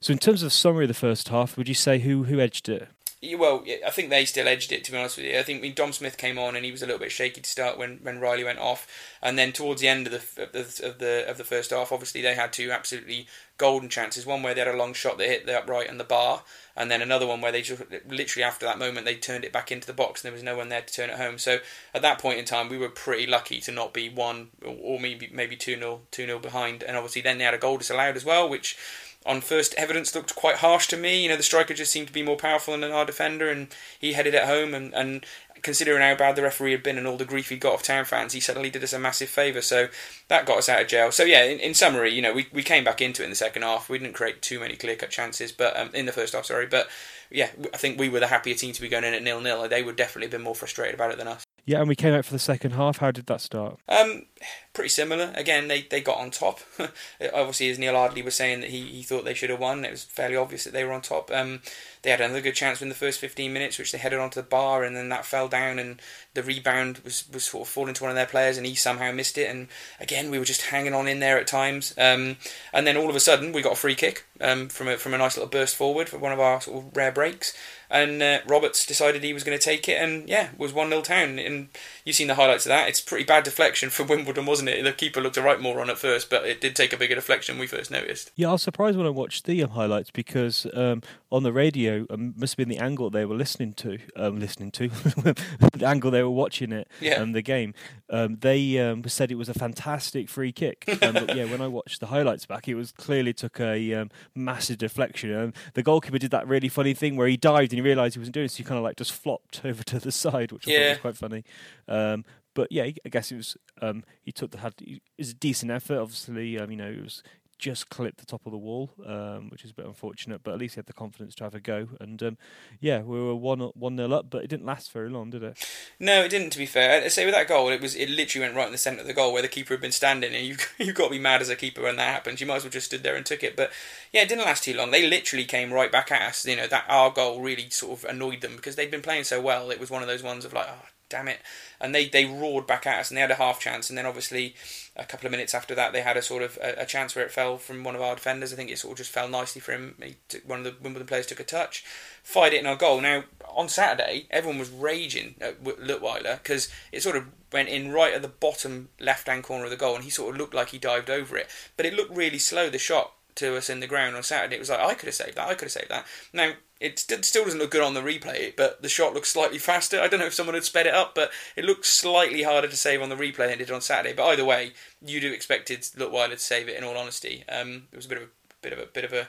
[0.00, 2.68] so in terms of summary of the first half, would you say who who edged
[2.68, 2.86] it?
[3.22, 4.84] Well, I think they still edged it.
[4.84, 6.82] To be honest with you, I think when Dom Smith came on and he was
[6.82, 8.86] a little bit shaky to start when, when Riley went off,
[9.22, 12.34] and then towards the end of the of the of the, first half, obviously they
[12.34, 13.26] had two absolutely
[13.56, 14.26] golden chances.
[14.26, 16.42] One where they had a long shot that hit the upright and the bar,
[16.76, 19.72] and then another one where they just literally after that moment they turned it back
[19.72, 21.38] into the box and there was no one there to turn it home.
[21.38, 21.60] So
[21.94, 25.30] at that point in time, we were pretty lucky to not be one or maybe
[25.32, 28.26] maybe two 0 two 0 behind, and obviously then they had a goal disallowed as
[28.26, 28.76] well, which
[29.24, 31.22] on first evidence looked quite harsh to me.
[31.22, 34.12] You know, the striker just seemed to be more powerful than our defender, and he
[34.12, 34.74] headed it home.
[34.74, 35.24] And, and
[35.62, 38.04] considering how bad the referee had been and all the grief he got off town
[38.04, 39.60] fans, he suddenly did us a massive favour.
[39.60, 39.88] So
[40.28, 41.10] that got us out of jail.
[41.10, 43.36] So yeah, in, in, summary, you know, we, we came back into it in the
[43.36, 43.88] second half.
[43.88, 46.66] We didn't create too many clear cut chances, but um, in the first half, sorry,
[46.66, 46.88] but
[47.30, 49.68] yeah, I think we were the happier team to be going in at nil nil.
[49.68, 51.45] They would definitely have been more frustrated about it than us.
[51.66, 52.98] Yeah, and we came out for the second half.
[52.98, 53.80] How did that start?
[53.88, 54.26] Um,
[54.72, 55.32] pretty similar.
[55.34, 56.60] Again, they, they got on top.
[57.34, 59.84] Obviously, as Neal Ardley was saying that he, he thought they should have won.
[59.84, 61.28] It was fairly obvious that they were on top.
[61.32, 61.62] Um,
[62.02, 64.46] they had another good chance in the first 15 minutes, which they headed onto the
[64.46, 66.00] bar, and then that fell down, and
[66.34, 69.10] the rebound was, was sort of falling to one of their players, and he somehow
[69.10, 69.50] missed it.
[69.50, 69.66] And
[69.98, 71.94] again, we were just hanging on in there at times.
[71.98, 72.36] Um,
[72.72, 75.14] and then all of a sudden, we got a free kick um, from a from
[75.14, 77.56] a nice little burst forward for one of our sort of rare breaks
[77.90, 81.02] and uh, Roberts decided he was going to take it, and yeah, was one 0
[81.02, 81.38] down.
[81.38, 81.68] And
[82.04, 82.88] you've seen the highlights of that.
[82.88, 84.82] It's pretty bad deflection for Wimbledon, wasn't it?
[84.82, 87.58] The keeper looked a right moron at first, but it did take a bigger deflection
[87.58, 88.30] we first noticed.
[88.36, 92.06] Yeah, I was surprised when I watched the um, highlights because um, on the radio
[92.10, 94.88] um, must have been the angle they were listening to, um, listening to
[95.72, 97.24] the angle they were watching it, yeah.
[97.26, 97.74] The game.
[98.08, 100.84] Um, they um, said it was a fantastic free kick.
[101.02, 104.10] Um, but yeah, when I watched the highlights back, it was clearly took a um,
[104.34, 105.30] massive deflection.
[105.30, 108.18] And the goalkeeper did that really funny thing where he dived and he realised he
[108.18, 110.66] wasn't doing it, so he kind of like just flopped over to the side, which
[110.66, 111.44] I thought was quite funny.
[111.86, 113.56] Um, but yeah, I guess it was.
[113.82, 114.72] Um, he took the had.
[114.80, 115.98] It was a decent effort.
[115.98, 117.22] Obviously, um, you know, it was
[117.58, 120.42] just clipped the top of the wall, um, which is a bit unfortunate.
[120.42, 121.88] But at least he had the confidence to have a go.
[122.00, 122.38] And um,
[122.80, 125.64] yeah, we were one one nil up, but it didn't last very long, did it?
[125.98, 126.50] No, it didn't.
[126.50, 128.72] To be fair, I say with that goal, it was it literally went right in
[128.72, 131.04] the centre of the goal where the keeper had been standing, and you you've got
[131.04, 132.40] to be mad as a keeper when that happens.
[132.40, 133.56] You might as well just stood there and took it.
[133.56, 133.72] But
[134.12, 134.90] yeah, it didn't last too long.
[134.90, 136.44] They literally came right back at us.
[136.46, 139.40] You know that our goal really sort of annoyed them because they'd been playing so
[139.40, 139.70] well.
[139.70, 141.40] It was one of those ones of like, oh damn it.
[141.80, 143.88] And they, they roared back at us and they had a half chance.
[143.88, 144.54] And then obviously,
[144.96, 147.24] a couple of minutes after that, they had a sort of a, a chance where
[147.24, 148.52] it fell from one of our defenders.
[148.52, 149.94] I think it sort of just fell nicely for him.
[150.28, 151.84] Took, one of the Wimbledon players took a touch,
[152.22, 153.00] fired it in our goal.
[153.00, 158.14] Now, on Saturday, everyone was raging at Leutwiler because it sort of went in right
[158.14, 160.70] at the bottom left hand corner of the goal and he sort of looked like
[160.70, 161.48] he dived over it.
[161.76, 164.56] But it looked really slow, the shot to us in the ground on Saturday.
[164.56, 166.06] It was like, I could have saved that, I could have saved that.
[166.32, 170.00] Now, it still doesn't look good on the replay, but the shot looks slightly faster.
[170.00, 172.76] I don't know if someone had sped it up, but it looks slightly harder to
[172.76, 174.14] save on the replay than it did on Saturday.
[174.14, 176.76] But either way, you'd have expected Leutwiler to save it.
[176.76, 179.12] In all honesty, um, it was a bit of a bit of a bit of
[179.14, 179.28] a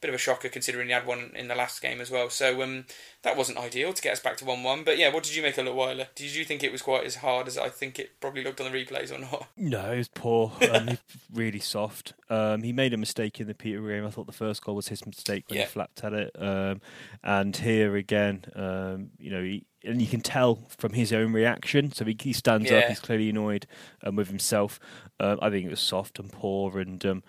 [0.00, 2.30] bit of a shocker considering he had one in the last game as well.
[2.30, 2.84] So um,
[3.22, 4.84] that wasn't ideal to get us back to one-one.
[4.84, 6.06] But yeah, what did you make of Leutwiler?
[6.14, 8.70] Did you think it was quite as hard as I think it probably looked on
[8.70, 9.48] the replays or not?
[9.56, 10.52] No, it was poor.
[10.72, 10.98] Um,
[11.32, 12.14] really soft.
[12.30, 14.06] Um, he made a mistake in the Peter game.
[14.06, 15.64] I thought the first goal was his mistake when yeah.
[15.64, 16.30] he flapped at it.
[16.38, 16.80] Um,
[17.22, 21.92] and here again, um, you know, he, and you can tell from his own reaction.
[21.92, 22.78] So he, he stands yeah.
[22.78, 22.84] up.
[22.88, 23.66] He's clearly annoyed
[24.02, 24.78] um, with himself.
[25.20, 27.22] Uh, I think it was soft and poor and um,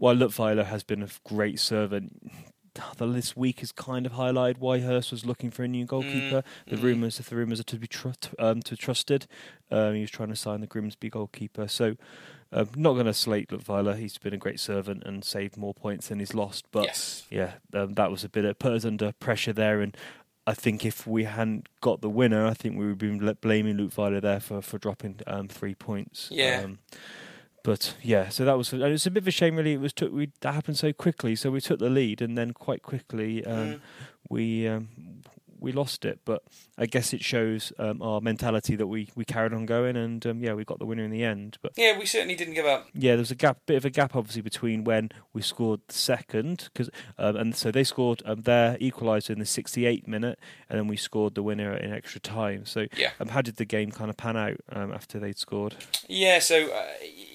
[0.00, 2.32] while Leutwiler has been a great servant,
[2.98, 6.42] this week has kind of highlighted why Hurst was looking for a new goalkeeper.
[6.42, 6.82] Mm, the mm.
[6.82, 8.08] rumours, if the rumours are to be tr-
[8.38, 9.26] um, to trusted,
[9.70, 11.68] um, he was trying to sign the Grimsby goalkeeper.
[11.68, 11.96] So,
[12.50, 13.98] um, not going to slate Leutwiler.
[13.98, 16.64] He's been a great servant and saved more points than he's lost.
[16.72, 17.26] But yes.
[17.28, 19.82] yeah, um, that was a bit of put us under pressure there.
[19.82, 19.94] And
[20.46, 23.76] I think if we hadn't got the winner, I think we would have been blaming
[23.76, 26.28] Leutwiler there for for dropping um, three points.
[26.32, 26.68] Yeah.
[27.62, 29.74] But yeah, so that was and it's a bit of a shame really.
[29.74, 31.36] It was took we that happened so quickly.
[31.36, 33.80] So we took the lead and then quite quickly um, mm.
[34.28, 34.88] we um,
[35.58, 36.20] we lost it.
[36.24, 36.42] But
[36.80, 40.42] I guess it shows um, our mentality that we, we carried on going, and um,
[40.42, 41.58] yeah, we got the winner in the end.
[41.62, 42.88] But Yeah, we certainly didn't give up.
[42.94, 45.94] yeah, there was a gap, bit of a gap, obviously, between when we scored the
[45.94, 46.88] second, because
[47.18, 50.38] um, and so they scored um, their equaliser in the 68th minute,
[50.68, 52.64] and then we scored the winner in extra time.
[52.64, 53.10] So Yeah.
[53.20, 55.76] um, how did the game kind of pan out um, after they'd scored?
[56.08, 56.86] Yeah, so uh,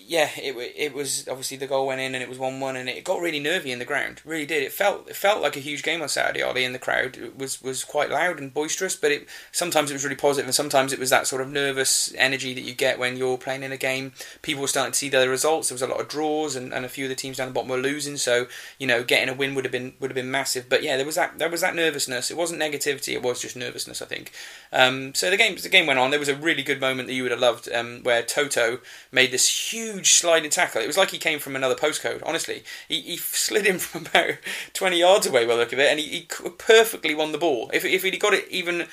[0.07, 2.87] yeah, it it was obviously the goal went in and it was one one and
[2.89, 4.21] it got really nervy in the ground.
[4.25, 4.61] Really did.
[4.63, 6.41] It felt it felt like a huge game on Saturday.
[6.43, 9.93] Ollie in the crowd it was was quite loud and boisterous, but it sometimes it
[9.93, 12.99] was really positive and sometimes it was that sort of nervous energy that you get
[12.99, 14.13] when you're playing in a game.
[14.41, 15.69] People were starting to see the results.
[15.69, 17.53] There was a lot of draws and, and a few of the teams down the
[17.53, 18.17] bottom were losing.
[18.17, 18.47] So
[18.79, 20.67] you know, getting a win would have been would have been massive.
[20.69, 22.31] But yeah, there was that there was that nervousness.
[22.31, 23.13] It wasn't negativity.
[23.13, 24.01] It was just nervousness.
[24.01, 24.31] I think.
[24.71, 26.11] Um, so the game the game went on.
[26.11, 28.79] There was a really good moment that you would have loved um, where Toto
[29.11, 30.81] made this huge sliding tackle.
[30.81, 32.21] It was like he came from another postcode.
[32.25, 34.37] Honestly, he, he slid in from about
[34.73, 37.69] twenty yards away by the look of it, and he, he perfectly won the ball.
[37.73, 38.87] If if he'd got it even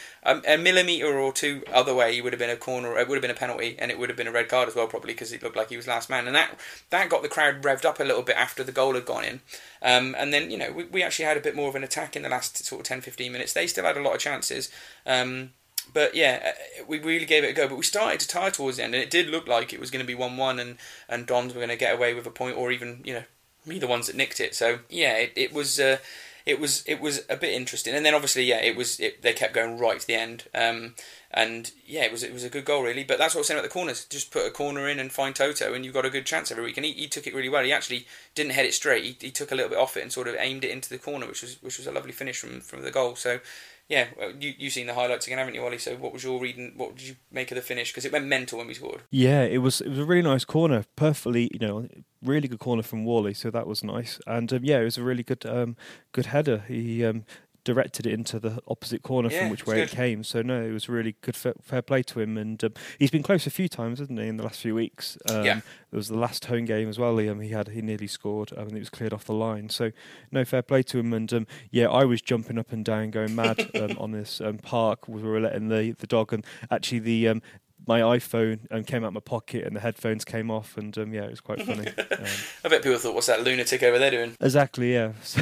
[0.46, 2.98] a, millimeter or two other way, he would have been a corner.
[2.98, 4.74] It would have been a penalty, and it would have been a red card as
[4.74, 6.26] well, probably because it looked like he was last man.
[6.26, 6.58] And that
[6.90, 9.40] that got the crowd revved up a little bit after the goal had gone in.
[9.82, 12.16] Um, and then you know we, we actually had a bit more of an attack
[12.16, 13.52] in the last sort of 10, 15 minutes.
[13.52, 14.70] They still had a lot of chances.
[15.06, 15.50] Um,
[15.92, 17.68] but yeah, uh, we really gave it a go.
[17.68, 19.90] But we started to tire towards the end, and it did look like it was
[19.90, 20.76] going to be one-one, and
[21.08, 23.24] and Dons were going to get away with a point, or even you know
[23.66, 24.54] me the ones that nicked it.
[24.54, 25.78] So yeah, it, it was.
[25.78, 25.98] Uh,
[26.44, 29.32] it was it was a bit interesting, and then obviously yeah, it was it, they
[29.32, 30.94] kept going right to the end, um,
[31.30, 33.04] and yeah, it was it was a good goal really.
[33.04, 34.04] But that's what I was saying about the corners.
[34.06, 36.64] Just put a corner in and find Toto, and you've got a good chance every
[36.64, 36.76] week.
[36.76, 37.64] And he, he took it really well.
[37.64, 39.04] He actually didn't head it straight.
[39.04, 40.98] He, he took a little bit off it and sort of aimed it into the
[40.98, 43.16] corner, which was which was a lovely finish from from the goal.
[43.16, 43.40] So
[43.88, 44.06] yeah,
[44.38, 45.78] you you've seen the highlights again, haven't you, Ollie?
[45.78, 46.72] So what was your reading?
[46.76, 47.90] What did you make of the finish?
[47.90, 49.02] Because it went mental when we scored.
[49.10, 51.88] Yeah, it was it was a really nice corner, perfectly you know,
[52.22, 54.20] really good corner from Whalley, so that was nice.
[54.26, 55.76] And um, yeah, it was a really good um,
[56.12, 56.64] good header.
[56.68, 57.24] He um,
[57.64, 60.24] directed it into the opposite corner Yeah, from which way it came.
[60.24, 62.36] So no, it was really good fair, fair play to him.
[62.36, 65.16] And um, he's been close a few times, hasn't he, in the last few weeks?
[65.30, 65.54] Um, Yeah.
[65.90, 67.16] There was the last home game as well.
[67.18, 68.52] He, um, he had he nearly scored.
[68.56, 69.68] um, and it was cleared off the line.
[69.68, 69.92] So
[70.30, 71.12] no fair play to him.
[71.12, 74.58] And um, yeah, I was jumping up and down, going mad um, on this um,
[74.58, 75.06] park.
[75.08, 77.42] We were letting the the dog and actually the um,
[77.86, 81.12] my iPhone um, came out of my pocket and the headphones came off and um,
[81.12, 81.88] yeah, it was quite funny.
[81.88, 82.26] Um,
[82.64, 85.12] I bet people thought, "What's that lunatic over there doing?" exactly, yeah.
[85.22, 85.40] So,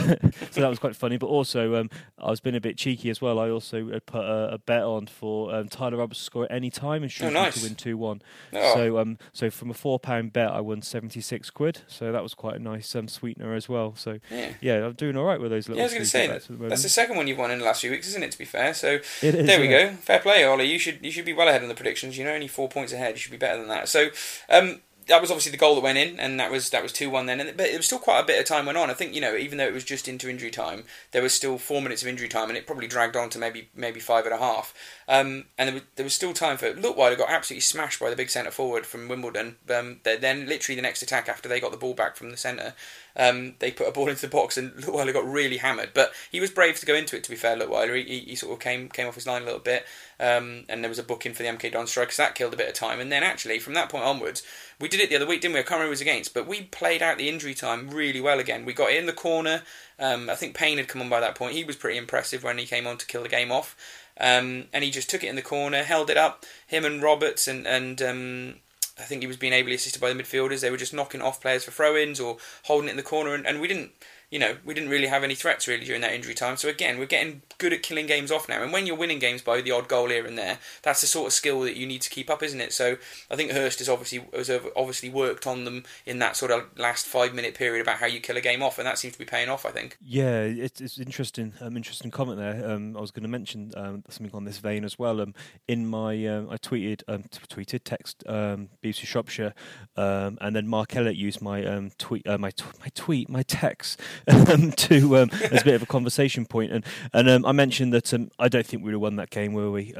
[0.50, 1.16] so that was quite funny.
[1.16, 3.38] But also, um, I was being a bit cheeky as well.
[3.38, 6.52] I also had put a, a bet on for um, Tyler Roberts to score at
[6.52, 7.60] any time and Shrewsbury nice.
[7.60, 8.22] to win two one.
[8.52, 8.74] Oh.
[8.74, 11.80] So um, so from a four pound bet, I won seventy six quid.
[11.88, 13.94] So that was quite a nice um, sweetener as well.
[13.96, 14.52] So Yeah.
[14.60, 15.78] yeah, I'm doing all right with those little.
[15.78, 17.50] Yeah, I was going to say bets that, the that's the second one you've won
[17.50, 18.32] in the last few weeks, isn't it?
[18.32, 19.90] To be fair, so is, there we yeah.
[19.90, 19.96] go.
[19.96, 20.70] Fair play, Ollie.
[20.70, 22.16] You should you should be well ahead in the predictions.
[22.30, 23.14] You're only four points ahead.
[23.14, 23.88] You should be better than that.
[23.88, 24.08] So
[24.48, 27.10] um, that was obviously the goal that went in, and that was that was two
[27.10, 27.40] one then.
[27.40, 28.90] And but it was still quite a bit of time went on.
[28.90, 31.58] I think you know even though it was just into injury time, there was still
[31.58, 34.34] four minutes of injury time, and it probably dragged on to maybe maybe five and
[34.34, 34.72] a half.
[35.10, 36.80] Um, and there was, there was still time for it.
[36.80, 39.56] Leutwiler got absolutely smashed by the big centre forward from Wimbledon.
[39.68, 42.74] Um, then literally the next attack after they got the ball back from the centre,
[43.16, 45.90] um, they put a ball into the box and Leutwiler got really hammered.
[45.94, 47.24] But he was brave to go into it.
[47.24, 49.58] To be fair, Leutwiler he, he, sort of came came off his line a little
[49.58, 49.84] bit,
[50.20, 52.68] um, and there was a booking for the MK Don strikers that killed a bit
[52.68, 53.00] of time.
[53.00, 54.44] And then actually from that point onwards,
[54.78, 55.60] we did it the other week, didn't we?
[55.60, 58.38] I can't remember who was against, but we played out the injury time really well
[58.38, 58.64] again.
[58.64, 59.62] We got in the corner.
[59.98, 61.54] Um, I think Payne had come on by that point.
[61.54, 63.76] He was pretty impressive when he came on to kill the game off.
[64.20, 66.44] Um, and he just took it in the corner, held it up.
[66.66, 68.54] Him and Roberts and and um,
[68.98, 70.60] I think he was being ably assisted by the midfielders.
[70.60, 73.46] They were just knocking off players for throw-ins or holding it in the corner, and,
[73.46, 73.92] and we didn't,
[74.30, 76.56] you know, we didn't really have any threats really during that injury time.
[76.56, 78.62] So again, we're getting good at killing games off now.
[78.62, 81.26] And when you're winning games by the odd goal here and there, that's the sort
[81.26, 82.72] of skill that you need to keep up, isn't it?
[82.72, 82.96] So
[83.28, 87.06] I think Hurst has obviously has obviously worked on them in that sort of last
[87.06, 89.24] five minute period about how you kill a game off, and that seems to be
[89.24, 89.66] paying off.
[89.66, 89.98] I think.
[90.00, 91.54] Yeah, it's, it's interesting.
[91.60, 92.70] Um, interesting comment there.
[92.70, 95.20] Um, I was going to mention um, something on this vein as well.
[95.20, 95.34] Um,
[95.66, 99.54] in my, um, I tweeted, um, t- tweeted, text um, BBC Shropshire,
[99.96, 104.00] um, and then Mark Elliott used my tweet, uh, my tw- my tweet, my text
[104.28, 107.92] um, to um, as a bit of a conversation point, and and um, I mentioned
[107.92, 109.94] that um, I don't think we would have won that game, were we?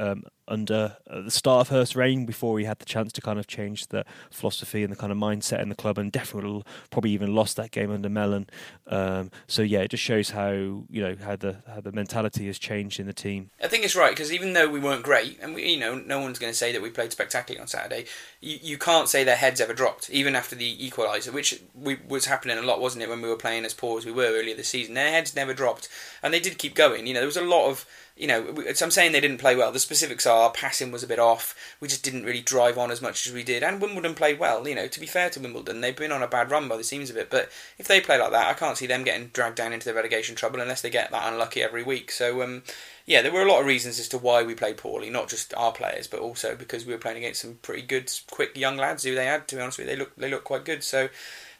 [0.51, 3.47] Under uh, the start of Hurst's reign, before he had the chance to kind of
[3.47, 7.33] change the philosophy and the kind of mindset in the club, and definitely probably even
[7.33, 8.47] lost that game under Mellon.
[8.87, 12.59] Um, so yeah, it just shows how you know how the how the mentality has
[12.59, 13.49] changed in the team.
[13.63, 16.19] I think it's right because even though we weren't great, and we, you know, no
[16.19, 18.05] one's going to say that we played spectacularly on Saturday.
[18.41, 22.25] You, you can't say their heads ever dropped, even after the equaliser, which we, was
[22.25, 24.55] happening a lot, wasn't it, when we were playing as poor as we were earlier
[24.55, 24.95] this season.
[24.95, 25.87] Their heads never dropped,
[26.21, 27.07] and they did keep going.
[27.07, 27.85] You know, there was a lot of
[28.21, 29.71] you know, I'm saying they didn't play well.
[29.71, 31.55] The specifics are passing was a bit off.
[31.79, 33.63] We just didn't really drive on as much as we did.
[33.63, 34.67] And Wimbledon played well.
[34.67, 36.83] You know, to be fair to Wimbledon, they've been on a bad run by the
[36.83, 37.31] seams of it.
[37.31, 39.95] But if they play like that, I can't see them getting dragged down into the
[39.95, 42.11] relegation trouble unless they get that unlucky every week.
[42.11, 42.61] So, um,
[43.07, 45.09] yeah, there were a lot of reasons as to why we played poorly.
[45.09, 48.55] Not just our players, but also because we were playing against some pretty good, quick
[48.55, 49.47] young lads who they had.
[49.47, 50.83] To be honest with you, they look they look quite good.
[50.83, 51.09] So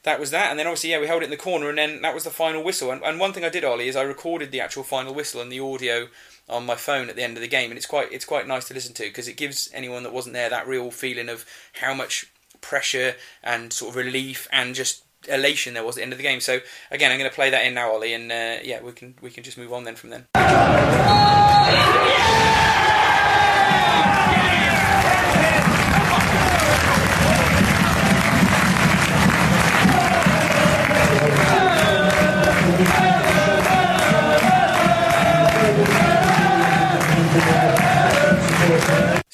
[0.03, 0.51] that was that.
[0.51, 2.29] And then obviously, yeah, we held it in the corner, and then that was the
[2.29, 2.91] final whistle.
[2.91, 5.51] And, and one thing I did, Ollie, is I recorded the actual final whistle and
[5.51, 6.07] the audio
[6.51, 8.67] on my phone at the end of the game, and it's quite it's quite nice
[8.67, 11.93] to listen to because it gives anyone that wasn't there that real feeling of how
[11.93, 12.25] much
[12.59, 16.23] pressure and sort of relief and just elation there was at the end of the
[16.23, 16.41] game.
[16.41, 16.59] So
[16.91, 19.29] again, I'm going to play that in now, Ollie, and uh, yeah, we can we
[19.29, 20.25] can just move on then from then.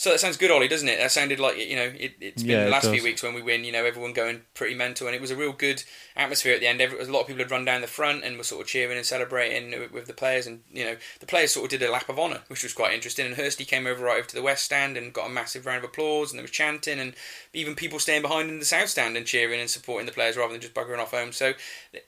[0.08, 1.00] So that sounds good, Ollie, doesn't it?
[1.00, 3.42] That sounded like you know it, has been Yeah, the last few weeks when we
[3.42, 3.66] win.
[3.66, 5.84] You know, everyone going pretty mental, and it was a real good
[6.16, 6.80] atmosphere at the end.
[6.80, 8.96] Every, a lot of people had run down the front and were sort of cheering
[8.96, 11.92] and celebrating with, with the players, and you know the players sort of did a
[11.92, 13.26] lap of honour, which was quite interesting.
[13.26, 15.84] And Hursty came over right over to the west stand and got a massive round
[15.84, 17.14] of applause, and there was chanting, and
[17.52, 20.54] even people staying behind in the south stand and cheering and supporting the players rather
[20.54, 21.34] than just buggering off home.
[21.34, 21.52] So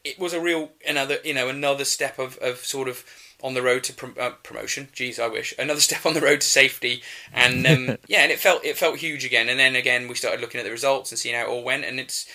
[0.06, 3.04] it was a real another you know another step of, of sort of
[3.42, 4.90] on the road to prom- uh, promotion.
[4.94, 7.02] Jeez, I wish another step on the road to safety,
[7.34, 9.50] and um, yeah, and it felt it felt huge again.
[9.50, 11.86] And then again, we started looking at the results and seeing how it all went,
[11.86, 12.28] and it's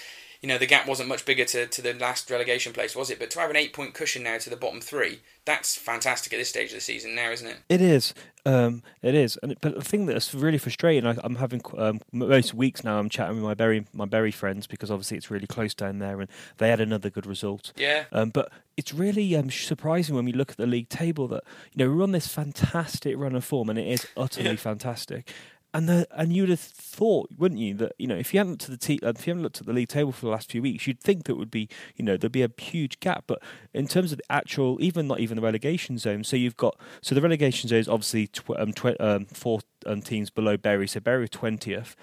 [0.45, 3.19] you know the gap wasn't much bigger to, to the last relegation place, was it?
[3.19, 6.39] But to have an eight point cushion now to the bottom three, that's fantastic at
[6.39, 7.57] this stage of the season now, isn't it?
[7.71, 8.13] It is.
[8.45, 9.39] Um, it is.
[9.43, 12.99] And but the thing that's really frustrating, I, I'm having um, most weeks now.
[12.99, 16.21] I'm chatting with my Bury my Bury friends because obviously it's really close down there,
[16.21, 16.29] and
[16.59, 17.73] they had another good result.
[17.75, 18.05] Yeah.
[18.13, 21.83] Um, but it's really um, surprising when we look at the league table that you
[21.87, 24.57] know we're on this fantastic run of form, and it is utterly Yeah.
[24.57, 25.33] fantastic.
[25.75, 28.71] And the and you'd have thought, wouldn't you, that you know if you hadn't at
[28.71, 30.87] the te- if you haven't looked at the league table for the last few weeks,
[30.87, 33.25] you'd think that would be you know there'd be a huge gap.
[33.27, 36.79] But in terms of the actual, even not even the relegation zone, so you've got
[37.03, 40.87] so the relegation zone is obviously tw- um, tw- um, four um, teams below Bury,
[40.87, 41.97] so Bury twentieth.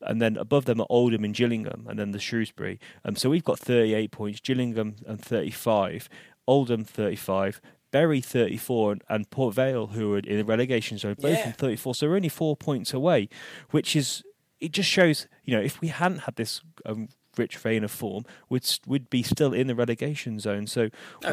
[0.00, 2.78] And then above them are Oldham and Gillingham, and then the Shrewsbury.
[3.04, 6.08] Um, so we've got 38 points, Gillingham and 35,
[6.46, 7.60] Oldham 35,
[7.90, 11.46] Bury 34, and, and Port Vale, who are in the relegation zone, both Yeah.
[11.46, 11.94] on 34.
[11.94, 13.28] So we're only four points away,
[13.70, 14.22] which is
[14.60, 18.24] it just shows you know if we hadn't had this um, rich vein of form,
[18.48, 20.66] we'd we'd be still in the relegation zone.
[20.66, 20.88] So
[21.24, 21.32] Oh,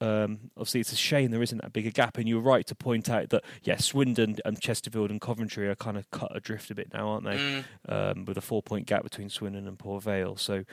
[0.00, 2.74] Um, obviously it's a shame there isn't that big a gap, and you're right to
[2.74, 6.74] point out that yes, Swindon and Chesterfield and Coventry are kind of cut adrift a
[6.74, 7.36] bit now, aren't they?
[7.36, 7.64] Mm.
[7.88, 10.36] Um, with a four point gap between Swindon and Port Vale.
[10.36, 10.64] So,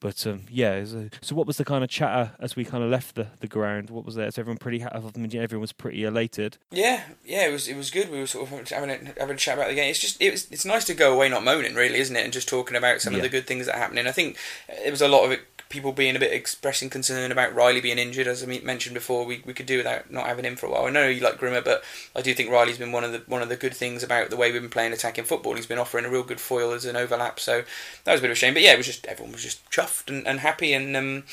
[0.00, 0.72] but um, yeah.
[0.74, 3.28] it's a- So what was the kind of chatter as we kind of left the,
[3.40, 3.90] the ground?
[3.90, 4.26] What was there?
[4.26, 4.84] Is everyone pretty?
[4.84, 6.58] I mean, everyone was pretty elated.
[6.70, 8.10] Yeah, yeah, it was it was good.
[8.10, 9.90] We were sort of having a, having a chat about the game.
[9.90, 12.24] It's just it was, it's nice to go away not moaning, really, isn't it?
[12.24, 14.06] And just talking about some of the good things that are happening.
[14.06, 14.36] I think
[14.68, 15.40] there was a lot of it,
[15.74, 19.26] people being a bit expressing concern about Riley being injured, as I mentioned before.
[19.26, 20.86] We, we could do without not having him for a while.
[20.86, 21.82] I know you like Grimmer, but
[22.14, 24.36] I do think Riley's been one of the one of the good things about the
[24.36, 25.54] way we've been playing attacking football.
[25.54, 27.40] He's been offering a real good foil as an overlap.
[27.40, 27.64] So
[28.04, 28.54] that was a bit of a shame.
[28.54, 30.96] But yeah, it was just everyone was just chuffed and, and happy and.
[30.96, 31.24] Um,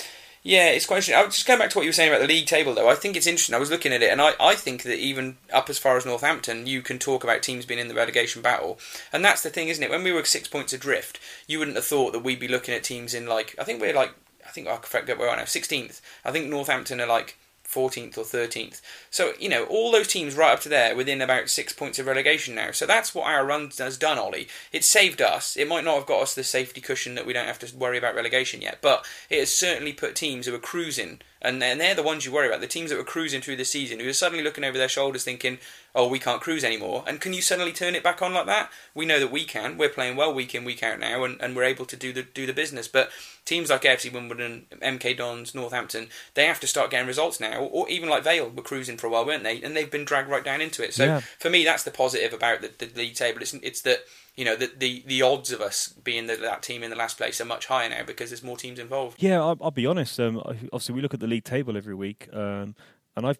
[0.43, 1.15] yeah, it's quite interesting.
[1.15, 2.89] I was just going back to what you were saying about the league table, though.
[2.89, 3.53] I think it's interesting.
[3.53, 6.05] I was looking at it, and I, I think that even up as far as
[6.05, 8.79] Northampton, you can talk about teams being in the relegation battle.
[9.13, 9.91] And that's the thing, isn't it?
[9.91, 12.83] When we were six points adrift, you wouldn't have thought that we'd be looking at
[12.83, 14.15] teams in, like, I think we're like,
[14.51, 16.01] I think I forget where we are now, 16th.
[16.25, 18.81] I think Northampton are like 14th or 13th.
[19.09, 22.05] So, you know, all those teams right up to there within about six points of
[22.05, 22.71] relegation now.
[22.71, 24.49] So that's what our run has done, Ollie.
[24.73, 25.55] It saved us.
[25.55, 27.97] It might not have got us the safety cushion that we don't have to worry
[27.97, 31.81] about relegation yet, but it has certainly put teams who are cruising, and they're, and
[31.81, 34.07] they're the ones you worry about, the teams that were cruising through the season, who
[34.07, 35.57] are suddenly looking over their shoulders thinking,
[35.93, 37.03] oh, we can't cruise anymore.
[37.07, 38.71] And can you suddenly turn it back on like that?
[38.93, 39.77] We know that we can.
[39.77, 42.23] We're playing well week in, week out now, and, and we're able to do the
[42.23, 42.87] do the business.
[42.87, 43.09] But
[43.45, 47.59] teams like AFC Wimbledon, MK Dons, Northampton, they have to start getting results now.
[47.59, 49.61] Or, or even like Vale were cruising for a while, weren't they?
[49.61, 50.93] And they've been dragged right down into it.
[50.93, 51.19] So Yeah.
[51.39, 53.41] for me, that's the positive about the, the league table.
[53.41, 56.83] It's, it's that you know the, the the odds of us being the, that team
[56.83, 59.21] in the last place are much higher now because there's more teams involved.
[59.21, 60.19] Yeah, I'll, I'll be honest.
[60.19, 62.75] Um, obviously, we look at the league table every week, um,
[63.15, 63.39] and I've.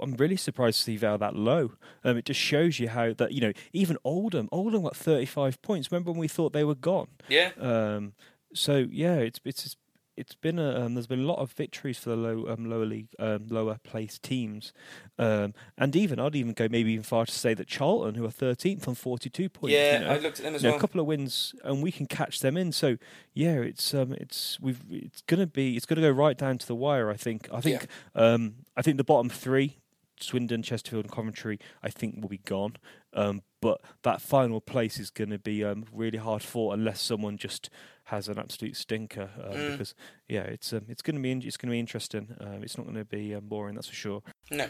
[0.00, 1.72] I'm really surprised to see Vale that low.
[2.02, 5.92] Um, it just shows you how that you know even Oldham, Oldham got 35 points.
[5.92, 7.08] Remember when we thought they were gone?
[7.28, 7.50] Yeah.
[7.60, 8.14] Um,
[8.52, 9.76] so yeah, it's it's
[10.16, 12.84] it's been a um, there's been a lot of victories for the low um, lower
[12.84, 14.72] league um, lower placed teams,
[15.18, 18.28] um, and even I'd even go maybe even far to say that Charlton, who are
[18.30, 20.78] 13th on 42 points, Yeah, you know, I looked at them as know, well.
[20.78, 22.72] a couple of wins, and we can catch them in.
[22.72, 22.98] So
[23.34, 26.74] yeah, it's um, it's we've it's gonna be it's gonna go right down to the
[26.74, 27.10] wire.
[27.10, 27.48] I think.
[27.52, 29.78] I think um, I think the bottom three,
[30.20, 32.76] Swindon, Chesterfield, and Coventry, I think will be gone.
[33.14, 37.36] Um, but that final place is going to be um, really hard fought unless someone
[37.36, 37.70] just
[38.04, 39.30] has an absolute stinker.
[39.42, 39.72] Um, Mm.
[39.72, 39.94] Because
[40.28, 42.34] yeah, it's um, it's going to be it's going to be interesting.
[42.40, 44.22] Um, it's not going to be um, boring, that's for sure.
[44.50, 44.68] No.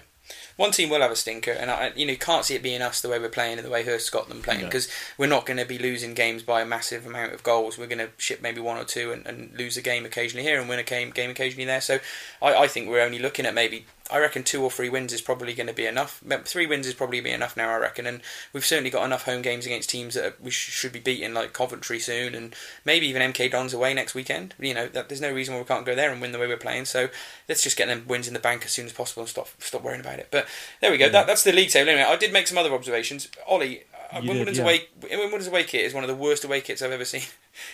[0.57, 3.01] One team will have a stinker, and I, you know, can't see it being us
[3.01, 4.67] the way we're playing and the way Hurst got them playing No.
[4.67, 7.79] because we're not going to be losing games by a massive amount of goals.
[7.79, 10.61] We're going to ship maybe one or two and, and lose a game occasionally here
[10.61, 11.81] and win a game game occasionally there.
[11.81, 11.99] So
[12.41, 15.23] I, I think we're only looking at maybe I reckon two or three wins is
[15.23, 16.23] probably going to be enough.
[16.45, 18.21] Three wins is probably be enough now, I reckon, and
[18.53, 21.55] we've certainly got enough home games against teams that we sh- should be beating, like
[21.55, 22.55] Coventry soon, and
[22.85, 24.55] maybe even MK Dons away next weekend.
[24.59, 26.47] You know, that, there's no reason why we can't go there and win the way
[26.47, 26.85] we're playing.
[26.87, 27.09] So
[27.49, 29.83] let's just get them wins in the bank as soon as possible and stop stop
[29.83, 30.29] worrying about it.
[30.31, 30.47] But
[30.81, 31.09] there we go.
[31.09, 31.91] That, that's the league table.
[31.91, 33.29] Anyway, I did make some other observations.
[33.47, 33.83] Ollie,
[34.13, 34.65] uh, Wimbledon's yeah.
[34.65, 37.23] away Wimbledon's away kit is one of the worst away kits I've ever seen.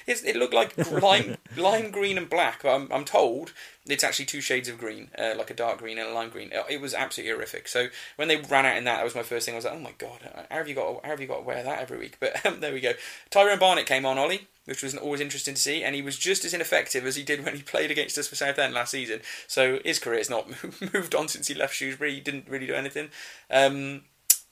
[0.08, 3.52] It's, it looked like lime, lime green and black, but I'm, I'm told
[3.86, 6.50] it's actually two shades of green, uh, like a dark green and a lime green.
[6.52, 7.68] Uh, It was absolutely horrific.
[7.68, 7.86] So
[8.16, 9.54] when they ran out in that, that was my first thing.
[9.54, 10.18] I was like, oh my god,
[10.50, 11.04] how have you got?
[11.04, 12.16] How have you got to wear that every week?
[12.20, 12.94] But um, there we go.
[13.30, 16.44] Tyrone Barnett came on, Ollie, which was always interesting to see, and he was just
[16.44, 19.20] as ineffective as he did when he played against us for Southend last season.
[19.46, 20.48] So his career career's not
[20.94, 22.14] moved on since he left Shrewsbury.
[22.14, 23.10] He didn't really do anything.
[23.50, 24.02] Um,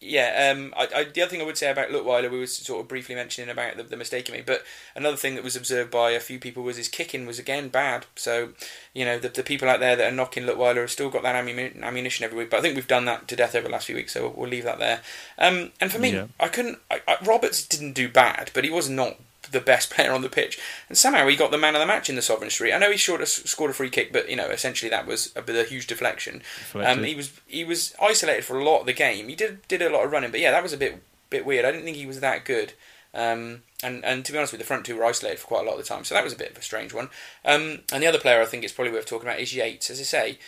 [0.00, 2.82] yeah, um, I, I, the other thing I would say about Leutwiler, we were sort
[2.82, 4.62] of briefly mentioning about the, the mistake he made, but
[4.94, 8.04] another thing that was observed by a few people was his kicking was again bad.
[8.14, 8.50] So,
[8.92, 11.34] you know, the, the people out there that are knocking Leutwiler have still got that
[11.34, 13.96] ammunition every week, but I think we've done that to death over the last few
[13.96, 15.00] weeks, so we'll, we'll leave that there.
[15.38, 16.26] Um, and for me, Yeah.
[16.38, 16.78] I couldn't.
[16.90, 19.16] I, I, Roberts didn't do bad, but he was not
[19.52, 22.08] the best player on the pitch, and somehow he got the man of the match
[22.08, 22.72] in the Sovereign Suite.
[22.74, 25.32] I know he scored a, scored a free kick, but you know, essentially that was
[25.36, 26.42] a, bit- a huge deflection.
[26.74, 29.28] Um, he was he was isolated for a lot of the game.
[29.28, 31.64] He did did a lot of running, but yeah, that was a bit bit weird.
[31.64, 32.72] I didn't think he was that good.
[33.14, 35.62] Um, and and to be honest with you, the front two were isolated for quite
[35.62, 37.08] a lot of the time, so that was a bit of a strange one.
[37.44, 39.88] Um, and the other player I think it's probably worth talking about is Yates.
[39.90, 40.38] As I say,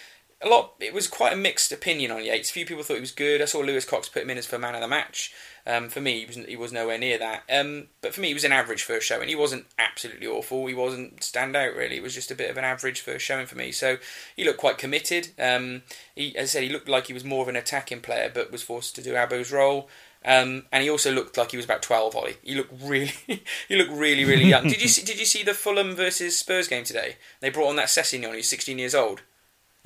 [0.43, 0.75] a lot.
[0.79, 2.51] It was quite a mixed opinion on Yates.
[2.51, 3.41] Few people thought he was good.
[3.41, 5.33] I saw Lewis Cox put him in as for man of the match.
[5.69, 7.43] Um, for me, he was he was nowhere near that.
[7.51, 9.29] Um, but for me, he was an average first showing.
[9.29, 10.67] He wasn't absolutely awful.
[10.67, 11.99] He wasn't stand out really.
[11.99, 13.71] It was just a bit of an average first showing for me.
[13.71, 13.99] So
[14.35, 15.29] he looked quite committed.
[15.39, 15.83] Um,
[16.15, 18.51] he, as I said, he looked like he was more of an attacking player, but
[18.51, 19.91] was forced to do Abu's role.
[20.25, 22.17] Um, and he also looked like he was about twelve.
[22.17, 23.13] Ollie, he looked really,
[23.69, 24.65] he looked really, really young.
[24.65, 25.05] did you see?
[25.05, 27.17] Did you see the Fulham versus Spurs game today?
[27.41, 29.21] They brought on that Sessegnon, who's sixteen years old,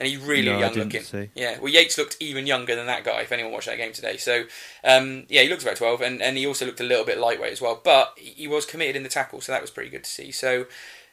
[0.03, 1.03] and he's really No, young looking.
[1.03, 1.31] see.
[1.37, 3.21] Yeah, well, Yates looked even younger than that guy.
[3.21, 4.45] If anyone watched that game today, so
[4.83, 7.53] um, yeah, he looks about twelve, and, and he also looked a little bit lightweight
[7.53, 7.81] as well.
[7.83, 10.33] But he he was committed in the tackle, so that was pretty good to see.
[10.33, 10.67] So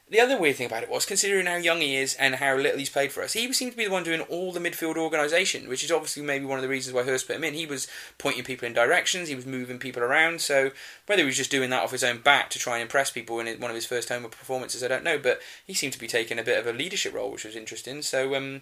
[0.09, 2.79] the other weird thing about it was, considering how young he is and how little
[2.79, 5.69] he's played for us, he seemed to be the one doing all the midfield organisation,
[5.69, 7.53] which is obviously maybe one of the reasons why Hurst put him in.
[7.53, 7.87] He was
[8.17, 10.41] pointing people in directions, he was moving people around.
[10.41, 10.71] So
[11.05, 13.39] whether he was just doing that off his own bat to try and impress people
[13.39, 15.19] in one of his first home performances, I don't know.
[15.19, 18.01] But he seemed to be taking a bit of a leadership role, which was interesting.
[18.01, 18.61] So um,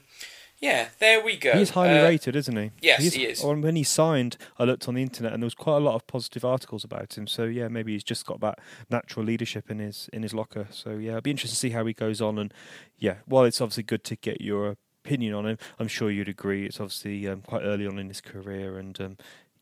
[0.60, 1.54] yeah, there we go.
[1.54, 2.72] He's highly Uh, rated, isn't he?
[2.82, 3.44] yes, He's- he is.
[3.44, 5.96] When when he signed, I looked on the internet, and there was quite a lot
[5.96, 7.28] of positive articles about him.
[7.28, 10.68] So yeah, maybe he's just got that natural leadership in his in his locker.
[10.72, 12.38] So yeah, it'll be interesting to see how he goes on.
[12.40, 12.54] And
[12.98, 16.66] yeah, while it's obviously good to get your opinion on him, I'm sure you'd agree
[16.66, 19.18] it's obviously um, quite early on in his career, and um,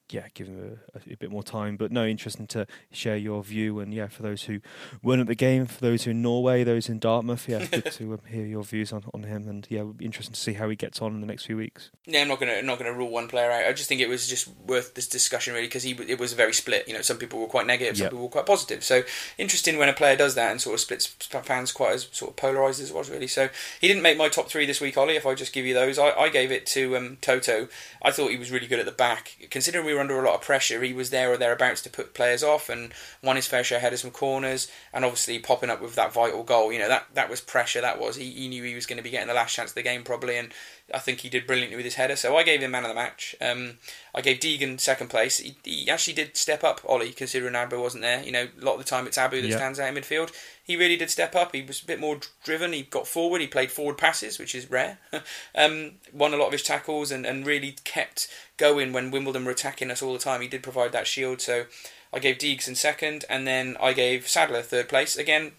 [0.10, 1.78] yeah, give him a, a bit more time.
[1.78, 3.80] But no, interesting to share your view.
[3.80, 4.60] And yeah, for those who
[5.02, 8.14] weren't at the game, for those who in Norway, those in Dartmouth, yeah, good to
[8.14, 9.48] um, hear your views on, on him.
[9.48, 11.46] And yeah, it would be interesting to see how he gets on in the next
[11.46, 11.90] few weeks.
[12.06, 13.66] Yeah, I'm not gonna I'm not gonna rule one player out.
[13.66, 16.54] I just think it was just worth this discussion really because he it was very
[16.54, 16.88] split.
[16.88, 18.12] You know, some people were quite negative, some Yep.
[18.12, 18.84] people were quite positive.
[18.84, 19.04] So
[19.38, 22.36] interesting when a player does that and sort of splits fans quite as sort of
[22.36, 23.28] polarized as it was really.
[23.28, 23.50] So
[23.82, 25.16] he didn't make my top three this week, Ollie.
[25.16, 27.68] If I just give you those, I, I gave it to um, Toto.
[28.04, 29.48] I thought he was really good at the back.
[29.50, 32.14] Considering we were under a lot of pressure, he was there or thereabouts to put
[32.14, 32.94] players off and
[33.24, 36.72] won his fair share headers from corners and obviously popping up with that vital goal.
[36.72, 37.82] You know that that was pressure.
[37.82, 39.76] That was he, he knew he was going to be getting the last chance of
[39.76, 40.54] the game probably and.
[40.94, 42.94] I think he did brilliantly with his header, so I gave him man of the
[42.94, 43.36] match.
[43.42, 43.80] Um,
[44.14, 45.40] I gave Deegan second place.
[45.40, 48.22] He, he actually did step up, Ollie, considering Abu wasn't there.
[48.22, 49.56] You know, a lot of the time it's Abu that Yeah.
[49.58, 50.32] stands out in midfield.
[50.66, 51.54] He really did step up.
[51.54, 52.74] He was a bit more driven.
[52.74, 53.40] He got forward.
[53.40, 54.98] He played forward passes, which is rare.
[55.56, 59.52] um, won a lot of his tackles and, and really kept going when Wimbledon were
[59.52, 60.42] attacking us all the time.
[60.42, 61.66] He did provide that shield, so
[62.12, 65.16] I gave Deegan second, and then I gave Sadler third place.
[65.16, 65.52] Again,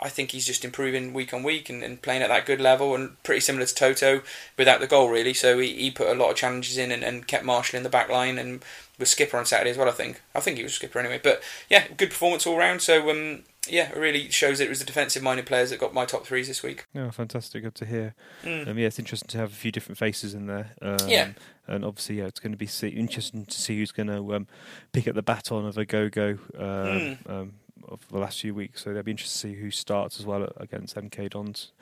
[0.00, 2.94] I think he's just improving week on week and, and playing at that good level
[2.94, 4.22] and pretty similar to Toto
[4.56, 5.34] without the goal really.
[5.34, 7.88] So he, he put a lot of challenges in and, and kept Marshall in the
[7.88, 8.64] back line and
[8.98, 9.88] was skipper on Saturday as well.
[9.88, 11.20] I think I think he was skipper anyway.
[11.22, 12.82] But yeah, good performance all round.
[12.82, 16.26] So um, yeah, it really shows it was the defensive-minded players that got my top
[16.26, 16.86] threes this week.
[16.94, 17.62] Oh, fantastic!
[17.62, 18.14] Good to hear.
[18.42, 18.68] Mm.
[18.68, 20.70] Um, yeah, it's interesting to have a few different faces in there.
[20.82, 21.30] Um, Yeah.
[21.66, 24.46] and obviously, yeah, it's going to be see- interesting to see who's going to um,
[24.92, 27.30] pick up the baton of Ogogo um, Mm.
[27.30, 27.52] um,
[27.88, 28.82] of the last few weeks.
[28.84, 31.72] So that'll be interesting to see who starts as well against MK Dons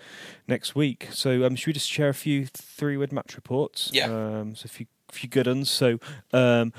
[0.48, 1.08] next week.
[1.12, 3.90] So um, should we just share a few three-word match reports?
[3.92, 4.06] Yeah.
[4.06, 5.70] Um, so a few few good ones.
[5.70, 5.98] So
[6.32, 6.72] um,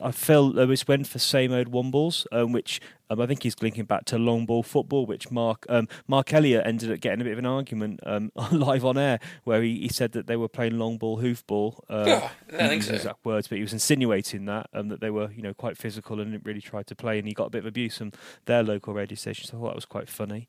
[0.00, 3.60] I felt Lewis went for same old one balls, um, which um, I think he's
[3.60, 7.24] linking back to long ball football, which Mark um, Mark Elliott ended up getting a
[7.24, 10.48] bit of an argument um, live on air where he, he said that they were
[10.48, 11.80] playing long ball hoofball.
[11.88, 12.94] Uh, Oh, I think so.
[12.94, 16.20] exact words, but he was insinuating that um, that they were you know quite physical
[16.20, 18.12] and didn't really try to play, and he got a bit of abuse from
[18.46, 19.46] their local radio station.
[19.46, 20.48] So I thought that was quite funny.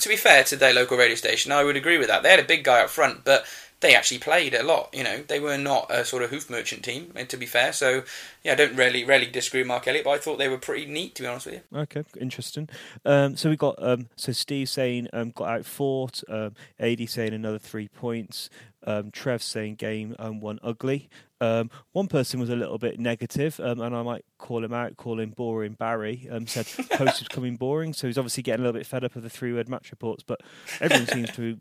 [0.00, 2.22] To be fair to their local radio station, I would agree with that.
[2.22, 3.44] They had a big guy up front, but
[3.82, 4.88] they actually played a lot.
[4.94, 7.12] You know, they were not a sort of hoof merchant team.
[7.14, 8.04] and To be fair, so
[8.42, 10.86] yeah, I don't really, really disagree with Mark Elliott, but I thought they were pretty
[10.86, 11.14] neat.
[11.16, 11.78] To be honest with you.
[11.78, 12.68] Okay, interesting.
[13.04, 17.34] Um, so we got um, so Steve saying um, got out fought, um, AD saying
[17.34, 18.48] another three points,
[18.86, 21.10] um, Trev saying game um, one ugly.
[21.40, 24.96] Um, one person was a little bit negative, um, and I might call him out,
[24.96, 25.72] call him boring.
[25.72, 29.02] Barry um, said post is becoming boring, so he's obviously getting a little bit fed
[29.02, 30.22] up of the three word match reports.
[30.22, 30.40] But
[30.80, 31.58] everyone seems to.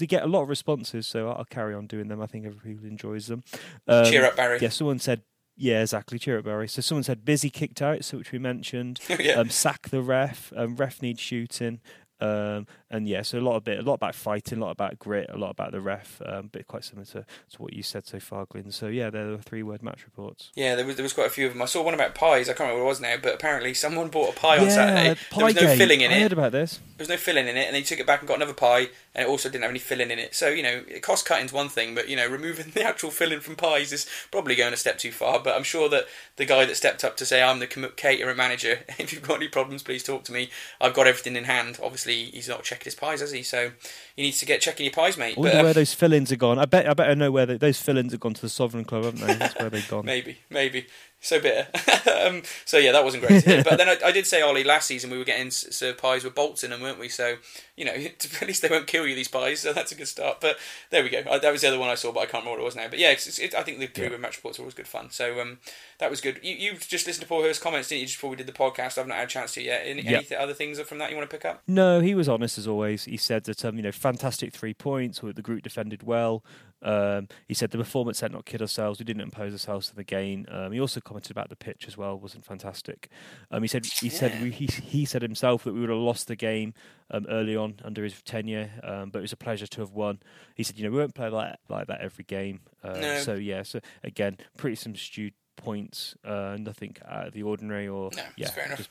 [0.00, 2.20] We get a lot of responses, so I'll carry on doing them.
[2.20, 3.42] I think everybody enjoys them.
[3.86, 4.58] Um, Cheer up, Barry.
[4.60, 5.22] Yeah, someone said,
[5.56, 6.18] yeah, exactly.
[6.18, 6.68] Cheer up, Barry.
[6.68, 9.00] So someone said busy kicked out, so which we mentioned.
[9.20, 9.34] yeah.
[9.34, 10.52] Um, sack the ref.
[10.56, 11.80] Um, ref needs shooting.
[12.22, 14.98] Um, and yeah, so a lot of bit, a lot about fighting, a lot about
[14.98, 16.20] grit, a lot about the ref.
[16.24, 18.70] Um, bit quite similar to, to what you said so far, Glyn.
[18.70, 20.50] So yeah, there were three word match reports.
[20.54, 21.62] Yeah, there was there was quite a few of them.
[21.62, 22.48] I saw one about pies.
[22.48, 24.70] I can't remember what it was now, but apparently someone bought a pie on yeah,
[24.70, 25.20] Saturday.
[25.34, 25.78] There was no Piegate.
[25.78, 26.22] filling in I it.
[26.22, 26.76] heard about this.
[26.76, 28.88] There was no filling in it, and they took it back and got another pie,
[29.14, 30.34] and it also didn't have any filling in it.
[30.34, 33.56] So you know, cost cutting's one thing, but you know, removing the actual filling from
[33.56, 35.40] pies is probably going a step too far.
[35.40, 36.04] But I'm sure that
[36.36, 38.80] the guy that stepped up to say, "I'm the catering manager.
[39.02, 40.50] If you've got any problems, please talk to me.
[40.80, 43.42] I've got everything in hand." Obviously, he's not checking his pies, has he?
[43.42, 43.72] So
[44.16, 45.36] he needs to get checking your pies, mate.
[45.36, 46.58] I wonder uh, where those fill-ins are gone.
[46.58, 46.88] I bet.
[46.88, 49.26] I bet I know where they, those fill-ins have gone to the Sovereign Club, haven't
[49.26, 49.34] they?
[49.34, 50.04] That's where they've gone.
[50.12, 50.86] Maybe, maybe.
[51.24, 51.68] So bitter.
[52.26, 53.44] um, so yeah, that wasn't great.
[53.44, 56.34] but then I, I did say, Ollie, last season we were getting served pies with
[56.34, 57.08] bolts in them, weren't we?
[57.08, 57.36] So
[57.76, 57.92] you know,
[58.42, 59.60] at least they won't kill you these pies.
[59.60, 60.40] So that's a good start.
[60.40, 60.58] But
[60.90, 61.22] there we go.
[61.30, 62.74] I, that was the other one I saw, but I can't remember what it was
[62.76, 62.88] now.
[62.88, 64.16] But yeah, it's, it, I think the three Yeah.
[64.16, 65.10] match reports are always good fun.
[65.10, 65.58] So um,
[66.00, 66.40] that was good.
[66.42, 68.06] You you just listened to Paul Hurst's comments, didn't you?
[68.06, 69.82] Just before we did the podcast, I've not had a chance to yet.
[69.84, 70.18] Any, Yeah.
[70.28, 71.62] any other things from that you want to pick up?
[71.68, 73.04] No, he was honest as always.
[73.04, 75.20] He said that um, you know, fantastic three points.
[75.22, 76.42] The group defended well.
[76.82, 78.98] Um, he said the performance had not kid ourselves.
[78.98, 80.46] We didn't impose ourselves to the game.
[80.50, 82.18] Um, he also commented about the pitch as well.
[82.18, 83.08] wasn't fantastic.
[83.50, 86.26] Um, he said he said we, he he said himself that we would have lost
[86.28, 86.74] the game
[87.10, 90.20] um, early on under his tenure, um, but it was a pleasure to have won.
[90.54, 92.60] He said you know we won't play like like that every game.
[92.82, 93.18] Uh, No.
[93.20, 96.16] So yeah, so again, pretty some stewed points.
[96.24, 98.78] Uh, nothing out of the ordinary or No, yeah, fair enough.
[98.78, 98.90] just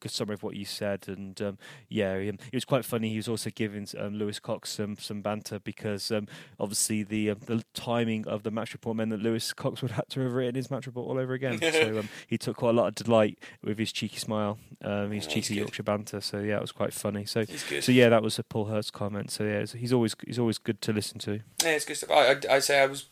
[0.00, 3.08] good summary of what you said, and um, yeah, um, it was quite funny.
[3.10, 6.26] He was also giving um, Lewis Cox some some banter because um,
[6.60, 10.08] obviously the um, the timing of the match report meant that Lewis Cox would have
[10.08, 11.60] to have written his match report all over again.
[11.60, 15.26] so um, he took quite a lot of delight with his cheeky smile, um, his
[15.26, 15.54] Oh, cheeky.
[15.54, 16.20] Yorkshire banter.
[16.20, 17.24] So yeah, it was quite funny.
[17.24, 19.30] So so yeah, that was a Paul Hurst comment.
[19.30, 21.40] So yeah, he's always he's always good to listen to.
[21.62, 22.10] Yeah, it's good stuff.
[22.10, 23.06] I, I, I'd say I was.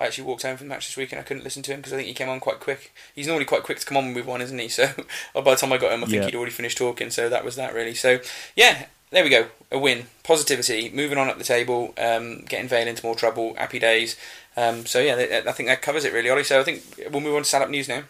[0.00, 1.80] I actually walked home from the match this week and I couldn't listen to him
[1.80, 2.92] because I think he came on quite quick.
[3.14, 4.68] He's normally quite quick to come on with one, isn't he?
[4.80, 4.88] So
[5.34, 6.26] by the time I got him, I think Yeah.
[6.26, 7.10] he'd already finished talking.
[7.10, 7.94] So that was that really.
[7.94, 8.18] So
[8.56, 9.46] yeah, there we go.
[9.70, 13.54] A win, positivity, moving on up the table, um, getting Vale into more trouble.
[13.56, 14.16] Happy days.
[14.56, 16.44] Um, so yeah, I think that covers it really, Ollie.
[16.44, 18.04] So I think we'll move on to stand up news now.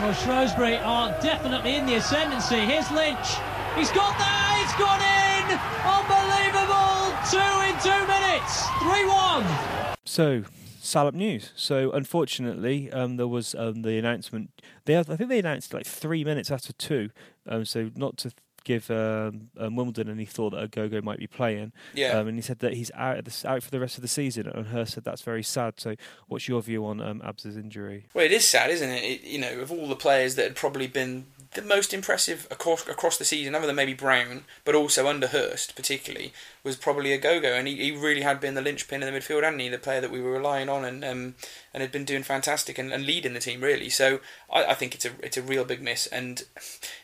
[0.00, 2.56] Well, Shrewsbury are definitely in the ascendancy.
[2.60, 3.28] Here's Lynch.
[3.76, 4.60] He's got that.
[4.62, 5.44] It's gone in.
[5.86, 7.14] Unbelievable.
[7.30, 8.66] Two in two minutes.
[8.82, 9.96] 3 1.
[10.04, 10.42] So,
[10.84, 11.52] Salop News.
[11.56, 14.50] So, unfortunately, um, there was um, the announcement.
[14.84, 17.10] They, I think they announced like three minutes after two.
[17.46, 18.32] Um, so, not to
[18.64, 21.72] give um, um, Wimbledon any thought that Ogogo might be playing.
[21.94, 22.18] Yeah.
[22.18, 24.46] Um, and he said that he's out, the, out for the rest of the season.
[24.46, 25.74] And her said that's very sad.
[25.78, 25.94] So,
[26.28, 28.08] what's your view on um, Abs's injury?
[28.12, 29.02] Well, it is sad, isn't it?
[29.02, 29.24] it?
[29.24, 33.16] You know, of all the players that had probably been the most impressive across across
[33.16, 36.32] the season, other than maybe Brown, but also under Hurst particularly,
[36.62, 39.60] was probably Ogogo, and he, he really had been the linchpin in the midfield, hadn't
[39.60, 39.68] he?
[39.68, 41.34] The player that we were relying on, and um,
[41.72, 43.88] and had been doing fantastic and, and leading the team really.
[43.88, 44.20] So
[44.52, 46.42] I, I think it's a it's a real big miss, and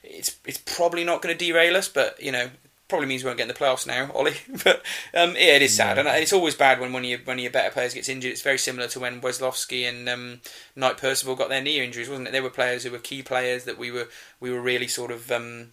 [0.03, 2.51] it's it's probably not going to derail us, but you know.
[2.91, 4.37] Probably means we won't get in the playoffs now, Ollie.
[4.65, 4.85] but
[5.15, 7.43] um, yeah, it is sad, and it's always bad when one of your one of
[7.43, 8.33] your better players gets injured.
[8.33, 10.41] It's very similar to when Wesolowski and um,
[10.77, 12.33] Knight Percival got their knee injuries, wasn't it?
[12.33, 14.09] They were players who were key players that we were
[14.41, 15.69] we were really sort of um,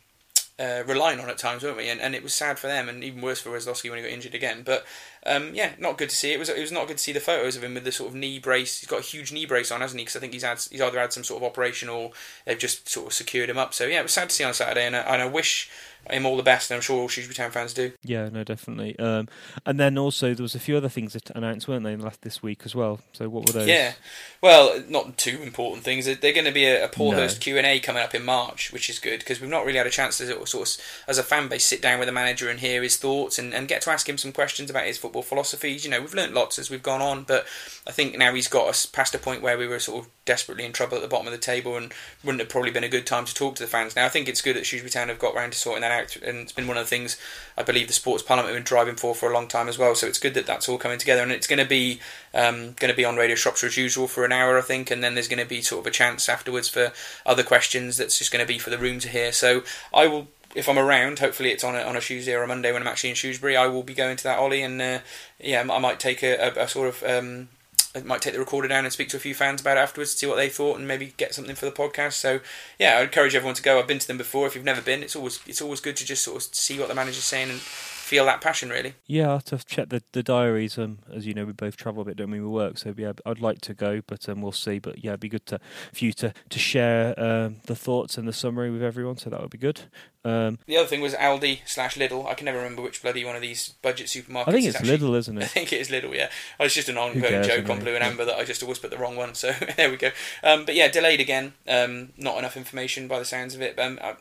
[0.60, 1.88] uh, relying on at times, weren't we?
[1.88, 4.12] And, and it was sad for them, and even worse for Wesolowski when he got
[4.12, 4.64] injured again.
[4.66, 4.86] But
[5.26, 6.34] um, yeah, not good to see.
[6.34, 8.10] It was it was not good to see the photos of him with the sort
[8.10, 8.80] of knee brace.
[8.80, 10.06] He's got a huge knee brace on, hasn't he?
[10.06, 12.12] Because I think he's had he's either had some sort of operation or
[12.46, 13.74] they've just sort of secured him up.
[13.74, 15.70] So yeah, it was sad to see on Saturday, and I, and I wish
[16.12, 17.92] him all the best, and I'm sure all Shrewsbury Town fans do.
[18.04, 18.98] Yeah, no, definitely.
[19.00, 19.28] Um,
[19.66, 22.42] and then also there was a few other things that announced, weren't they, last this
[22.42, 23.00] week as well?
[23.14, 23.68] So what were those?
[23.68, 23.94] Yeah,
[24.42, 26.06] well, not two important things.
[26.06, 27.42] They're going to be a, a Paul Hurst No.
[27.42, 29.88] Q and A coming up in March, which is good because we've not really had
[29.88, 32.60] a chance to sort of, as a fan base, sit down with the manager and
[32.60, 35.84] hear his thoughts and, and get to ask him some questions about his football philosophies.
[35.84, 37.46] You know, we've learnt lots as we've gone on, but
[37.88, 40.66] I think now he's got us past a point where we were sort of desperately
[40.66, 41.92] in trouble at the bottom of the table and
[42.24, 43.96] wouldn't have probably been a good time to talk to the fans.
[43.96, 46.16] Now, I think it's good that Shrewsbury Town have got round to sorting that out,
[46.18, 47.18] and it's been one of the things
[47.58, 49.96] I believe the Sports Parliament have been driving for for a long time as well.
[49.96, 52.00] So it's good that that's all coming together, and it's going to be
[52.36, 55.04] um, going to be on Radio Shropshire as usual for an hour, I think, and
[55.04, 56.92] then there's going to be sort of a chance afterwards for
[57.26, 57.98] other questions.
[57.98, 59.32] That's just going to be for the room to hear.
[59.32, 59.64] So
[59.94, 60.28] I will.
[60.56, 62.88] If I'm around, hopefully it's on a, on a Tuesday or a Monday when I'm
[62.88, 63.56] actually in Shrewsbury.
[63.56, 65.00] I will be going to that Ollie, and uh,
[65.40, 67.50] yeah, I might take a, a, a sort of um,
[67.96, 70.12] I might take the recorder down and speak to a few fans about it afterwards
[70.12, 72.14] to see what they thought and maybe get something for the podcast.
[72.14, 72.40] So
[72.78, 73.80] yeah, I encourage everyone to go.
[73.80, 74.48] I've been to them before.
[74.48, 76.90] If you've never been, it's always it's always good to just sort of see what
[76.90, 77.60] the manager's saying and
[78.08, 78.94] feel that passion really.
[79.06, 80.78] Yeah, I have to check the, the diaries.
[80.78, 82.40] Um, as you know, we both travel a bit, don't we?
[82.40, 84.80] We work, so yeah, I'd like to go, but um, we'll see.
[84.80, 85.60] But yeah, it'd be good to
[85.94, 89.18] for you to to share um, the thoughts and the summary with everyone.
[89.18, 89.82] So that would be good.
[90.26, 92.28] Um, The other thing was Aldi slash Lidl.
[92.28, 94.48] I can never remember which bloody one of these budget supermarkets.
[94.48, 95.44] I think it's actually- Lidl, isn't it?
[95.46, 96.30] I think it is Lidl, yeah.
[96.60, 97.80] Oh, it's just an ongoing joke on?
[97.80, 99.36] Blue and Amber that I just always put the wrong one.
[99.36, 100.10] So there we go.
[100.44, 101.54] Um, but yeah, delayed again.
[101.68, 103.80] Um, not enough information by the sounds of it.
[103.80, 104.16] Um, uh,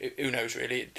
[0.00, 0.90] eh, who knows really?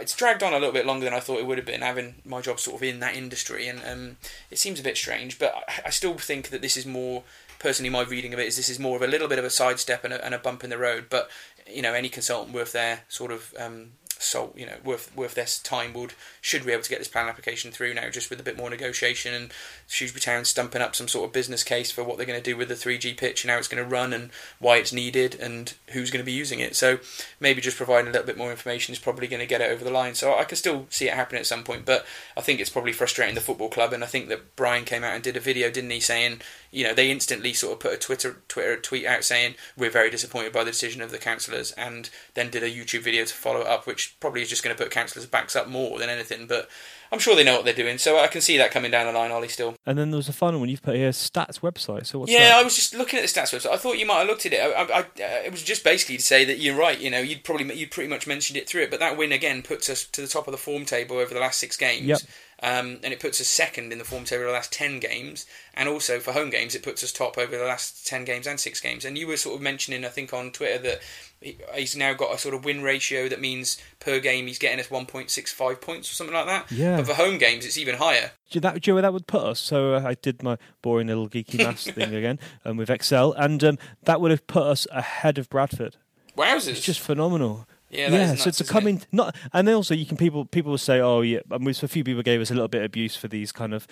[0.00, 1.82] It's dragged on a little bit longer than I thought it would have been.
[1.82, 4.16] Having my job sort of in that industry, and um,
[4.50, 5.38] it seems a bit strange.
[5.38, 7.22] But I, I still think that this is more.
[7.58, 9.50] Personally, my reading of it is this is more of a little bit of a
[9.50, 11.06] sidestep and a, and a bump in the road.
[11.10, 11.28] But
[11.66, 15.46] you know, any consultant worth their sort of um, so you know worth worth their
[15.62, 18.42] time would should be able to get this plan application through now just with a
[18.42, 19.52] bit more negotiation and
[19.90, 22.58] Shrewsbury Town stumping up some sort of business case for what they're going to do
[22.58, 25.74] with the 3G pitch and how it's going to run and why it's needed and
[25.88, 26.76] who's going to be using it.
[26.76, 26.98] So
[27.40, 29.82] maybe just providing a little bit more information is probably going to get it over
[29.82, 30.14] the line.
[30.14, 32.04] So I can still see it happening at some point but
[32.36, 33.94] I think it's probably frustrating the football club.
[33.94, 36.84] And I think that Brian came out and did a video didn't he saying you
[36.84, 40.52] know they instantly sort of put a Twitter Twitter tweet out saying we're very disappointed
[40.52, 43.66] by the decision of the councillors and then did a YouTube video to follow it
[43.66, 46.46] up which probably is just going to put councillors' backs up more than anything.
[46.46, 46.68] But
[47.10, 49.18] I'm sure they know what they're doing so I can see that coming down the
[49.18, 52.06] line Ollie still And then there was a final one you've put here, stats website.
[52.06, 52.56] So what's yeah, that?
[52.56, 53.70] I was just looking at the stats website.
[53.70, 54.60] I thought you might have looked at it.
[54.60, 56.98] I, I, I, uh, it was just basically to say that you're right.
[57.00, 59.62] You know, you'd probably you pretty much mentioned it through it, but that win again
[59.62, 62.06] puts us to the top of the form table over the last six games.
[62.06, 62.20] Yep.
[62.60, 65.46] Um, and it puts us second in the form table over the last 10 games.
[65.74, 68.58] And also for home games, it puts us top over the last 10 games and
[68.58, 69.04] six games.
[69.04, 71.00] And you were sort of mentioning, I think, on Twitter that
[71.40, 74.88] he's now got a sort of win ratio that means per game he's getting us
[74.88, 76.70] 1.65 points or something like that.
[76.70, 76.96] Yeah.
[76.96, 78.32] But for home games, it's even higher.
[78.50, 79.60] Do you, that, do you know where that would put us?
[79.60, 83.62] So uh, I did my boring little geeky maths thing again um, with Excel, and
[83.62, 85.96] um, that would have put us ahead of Bradford.
[86.36, 86.68] Wowzers.
[86.68, 87.66] It's just phenomenal.
[87.90, 88.26] Yeah, yeah.
[88.26, 91.00] nuts, so to come in, not, and then also you can people people will say,
[91.00, 93.16] oh yeah, I mean, so a few people gave us a little bit of abuse
[93.16, 93.86] for these kind of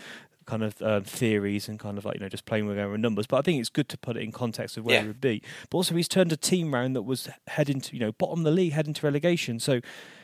[0.47, 3.27] kind of um, theories and kind of like you know just playing with our numbers.
[3.27, 5.03] But I think it's good to put it in context of where Yeah.
[5.03, 5.43] we would be.
[5.71, 8.45] But also he's turned a team round that was heading to you know bottom of
[8.45, 9.59] the league, heading to relegation.
[9.61, 9.75] So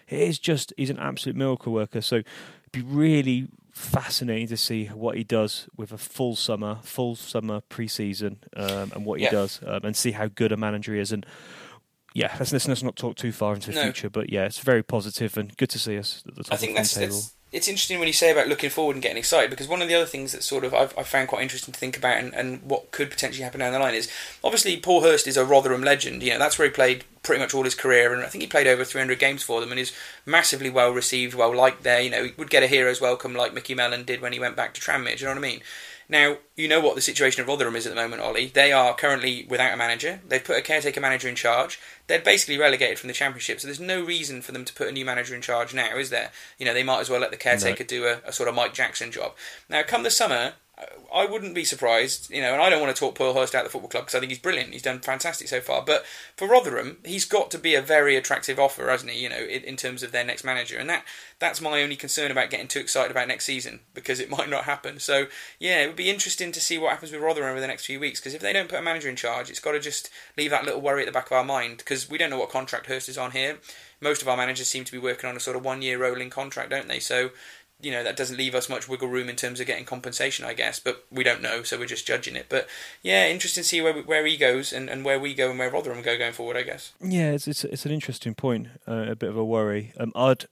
[0.09, 2.01] it is just he's an absolute miracle worker.
[2.01, 2.27] So it'd
[2.73, 8.39] be really fascinating to see what he does with a full summer, full summer pre-season,
[8.55, 9.31] um, and what he Yeah.
[9.31, 11.11] does, um, and see how good a manager he is.
[11.11, 11.25] And
[12.15, 13.83] yeah, let's, let's not talk too far into the No.
[13.85, 16.57] future, but yeah, it's very positive and good to see us at the top I
[16.59, 19.19] think of the that's, that's it's interesting when you say about looking forward and getting
[19.19, 21.73] excited because one of the other things that sort of I've, I've found quite interesting
[21.73, 24.11] to think about and, and what could potentially happen down the line is
[24.43, 26.23] obviously Paul Hurst is a Rotherham legend.
[26.23, 28.49] You know that's where he played pretty much all his career, and I think he
[28.49, 29.93] played over 300 games for them and is
[30.25, 32.01] massively well received, well liked there.
[32.01, 34.57] You know he would get a hero's welcome like Micky Mellon did when he went
[34.57, 35.17] back to Tranmere.
[35.17, 35.61] Do you know what I mean?
[36.13, 38.49] Now, you know what the situation of Rotherham is at the moment, Ollie.
[38.49, 40.21] They are currently without a manager.
[40.29, 41.81] They've put a caretaker manager in charge.
[42.07, 44.93] They're basically relegated from the Championship, so there's no reason for them to put a
[44.93, 46.31] new manager in charge now, is there?
[46.59, 48.75] You know, they might as well let the caretaker do a, a sort of Mike
[48.75, 49.33] Jackson job.
[49.71, 50.53] Now, come the summer,
[51.15, 53.67] I wouldn't be surprised, you know, and I don't want to talk Paul Hurst out
[53.67, 54.73] of the football club because I think he's brilliant.
[54.73, 55.83] He's done fantastic so far.
[55.83, 56.07] But
[56.37, 59.23] for Rotherham, he's got to be a very attractive offer, hasn't he?
[59.23, 61.05] You know, in, in terms of their next manager, and that
[61.39, 64.65] that's my only concern about getting too excited about next season because it might not
[64.65, 64.99] happen.
[64.99, 65.27] So
[65.59, 68.01] yeah, it would be interesting to see what happens with Rotherham over the next few
[68.01, 70.09] weeks because if they don't put a manager in charge, it's got to just
[70.39, 72.51] leave that little worry at the back of our mind because we don't know what
[72.51, 73.59] contract Hurst is on here.
[74.01, 76.71] Most of our managers seem to be working on a sort of one-year rolling contract,
[76.71, 76.99] don't they?
[76.99, 77.31] So
[77.83, 80.55] you know that doesn't leave us much wiggle room in terms of getting compensation, I
[80.55, 80.79] guess.
[80.81, 82.47] But we don't know, so we're just judging it.
[82.49, 82.69] But
[83.03, 85.71] yeah, interesting to see where where he goes and, and where we go and where
[85.71, 86.57] Rotherham go going forward.
[86.57, 86.93] I guess.
[87.01, 89.93] Yeah, it's it's, it's an interesting point, uh, a bit of a worry.
[89.99, 90.47] Um, I'd,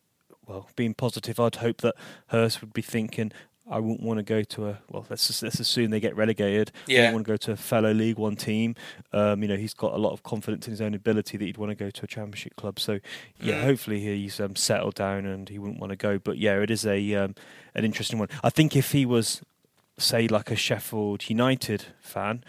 [0.47, 1.95] well, being positive, I'd hope that
[2.29, 3.33] Hurst would be thinking,
[3.71, 5.07] I wouldn't want to go to a well.
[5.09, 6.73] Let's just, let's assume they get relegated.
[6.89, 6.99] I Yeah.
[6.99, 8.75] wouldn't want to go to a fellow League One team.
[9.13, 11.57] Um, you know, he's got a lot of confidence in his own ability that he'd
[11.57, 12.81] want to go to a Championship club.
[12.81, 12.99] So,
[13.41, 13.63] yeah, Mm.
[13.63, 16.19] hopefully he's um, settled down and he wouldn't want to go.
[16.19, 17.35] But yeah, it is a um,
[17.75, 18.29] an interesting one.
[18.43, 19.41] I think if he was,
[19.99, 22.43] say, like a Sheffield United fan.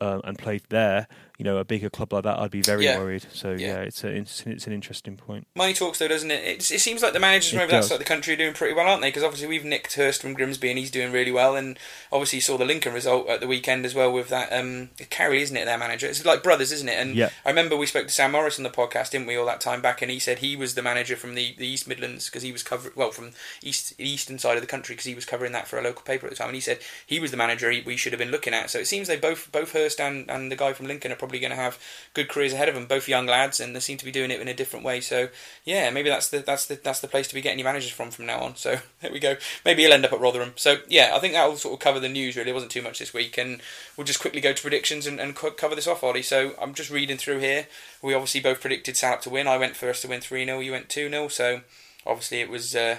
[0.00, 1.08] Uh, and played there,
[1.38, 2.98] you know, a bigger club like that, I'd be very Yeah.
[2.98, 3.24] worried.
[3.32, 3.68] So Yeah.
[3.68, 5.46] yeah, it's a, it's, it's an interesting point.
[5.54, 6.42] Money talks, though, doesn't it?
[6.44, 8.54] It's, it seems like the managers from over that side of the country are doing
[8.54, 9.08] pretty well, aren't they?
[9.08, 11.54] Because obviously we've nicked Hurst from Grimsby and he's doing really well.
[11.54, 11.78] And
[12.12, 15.40] obviously you saw the Lincoln result at the weekend as well with that um, Carey,
[15.42, 15.64] isn't it?
[15.64, 16.08] Their manager.
[16.08, 16.98] It's like brothers, isn't it?
[16.98, 17.30] And Yeah.
[17.46, 19.80] I remember we spoke to Sam Morris on the podcast, didn't we, all that time
[19.80, 20.02] back?
[20.02, 22.64] And he said he was the manager from the, the East Midlands because he was
[22.64, 23.30] covering well from
[23.62, 26.02] east the eastern side of the country because he was covering that for a local
[26.02, 26.48] paper at the time.
[26.48, 28.70] And he said he was the manager he, we should have been looking at.
[28.70, 31.27] So it seems they both both Hurst and, and the guy from Lincoln are probably
[31.36, 31.78] going to have
[32.14, 32.86] good careers ahead of them.
[32.86, 35.00] Both young lads, and they seem to be doing it in a different way.
[35.00, 35.28] So
[35.64, 38.10] yeah, maybe that's the that's the that's the place to be getting your managers from
[38.10, 38.56] from now on.
[38.56, 39.36] So there we go.
[39.64, 40.52] Maybe he'll end up at Rotherham.
[40.56, 42.36] So yeah, I think that will sort of cover the news.
[42.36, 43.60] Really, it wasn't too much this week, and
[43.96, 46.22] we'll just quickly go to predictions and, and co- cover this off, Ollie.
[46.22, 47.66] So I'm just reading through here.
[48.00, 49.46] We obviously both predicted Salop to win.
[49.46, 51.60] I went first to win three 0 You went two 0 So
[52.06, 52.74] obviously it was.
[52.74, 52.98] Uh,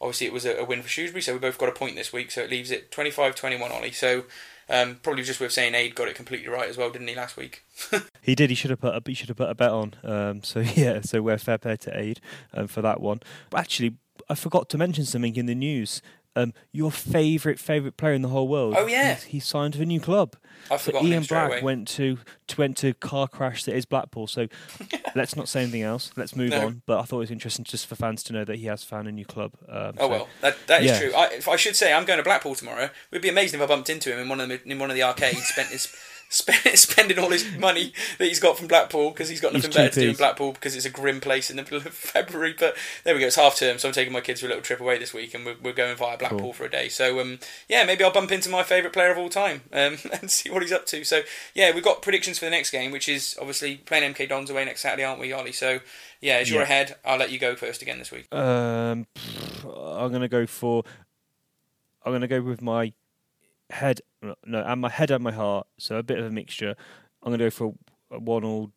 [0.00, 2.30] Obviously, it was a, win for Shrewsbury, so we both got a point this week,
[2.30, 3.90] so it leaves it 25 21, Ollie.
[3.90, 4.24] So,
[4.68, 7.36] um, probably just worth saying Aid got it completely right as well, didn't he, last
[7.36, 7.64] week?
[8.22, 8.48] He did.
[8.48, 8.94] He should have put.
[8.94, 9.94] A, he should have put a bet on.
[10.02, 11.02] Um, so yeah.
[11.02, 12.20] So we're fair play to Aid
[12.54, 13.20] um, for that one.
[13.50, 13.96] But actually,
[14.30, 16.00] I forgot to mention something in the news.
[16.36, 18.74] Um, your favourite favourite player in the whole world.
[18.76, 19.08] Oh, yeah.
[19.14, 20.34] he's- he signed for a new club.
[20.70, 21.62] I've So Ian Black away.
[21.62, 22.18] went to,
[22.56, 24.26] went to car crash that is Blackpool.
[24.26, 24.48] So
[25.14, 26.10] let's not say anything else.
[26.16, 26.66] Let's move No.
[26.66, 26.82] on.
[26.86, 29.06] But I thought it was interesting just for fans to know that he has found
[29.06, 29.52] a new club.
[29.68, 30.98] Um, Oh so- well, that that is yeah.
[30.98, 31.12] true.
[31.14, 32.84] I, if I should say, I'm going to Blackpool tomorrow.
[32.84, 34.90] It would be amazing if I bumped into him in one of the in one
[34.90, 35.86] of the arcades, spent his
[36.34, 39.74] spend, spending all his money that he's got from Blackpool because he's got He's nothing
[39.76, 42.54] better to do in Blackpool because it's a grim place in the middle of February.
[42.58, 43.26] But there we go.
[43.26, 45.34] It's half term, so I'm taking my kids for a little trip away this week,
[45.34, 46.52] and we're, we're going via Blackpool Cool.
[46.52, 46.88] for a day.
[46.88, 50.30] So um, yeah, maybe I'll bump into my favourite player of all time um, and
[50.30, 51.04] see what he's up to.
[51.04, 51.22] So
[51.54, 54.64] yeah, we've got predictions for the next game, which is obviously playing MK Dons away
[54.64, 55.52] next Saturday, aren't we, Ollie?
[55.52, 55.78] So
[56.20, 56.64] yeah, as you're Yeah.
[56.64, 58.32] ahead, I'll let you go first again this week.
[58.34, 59.06] Um,
[59.64, 60.84] I'm gonna go for.
[62.04, 62.92] I'm gonna go with my
[63.74, 65.66] head, no, and my head and my heart.
[65.78, 66.74] So a bit of a mixture.
[67.22, 67.74] I'm gonna go for
[68.10, 68.72] a one all.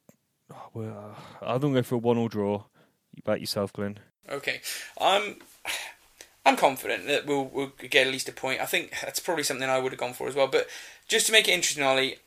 [0.76, 2.64] I'm gonna go for a one all draw.
[3.14, 4.00] You bet yourself, Glyn.
[4.30, 4.62] Okay,
[5.00, 5.38] I'm
[6.46, 8.62] I'm confident that we'll we'll get at least a point.
[8.62, 10.48] I think that's probably something I would have gone for as well.
[10.48, 10.68] But
[11.08, 12.18] just to make it interesting, Ollie,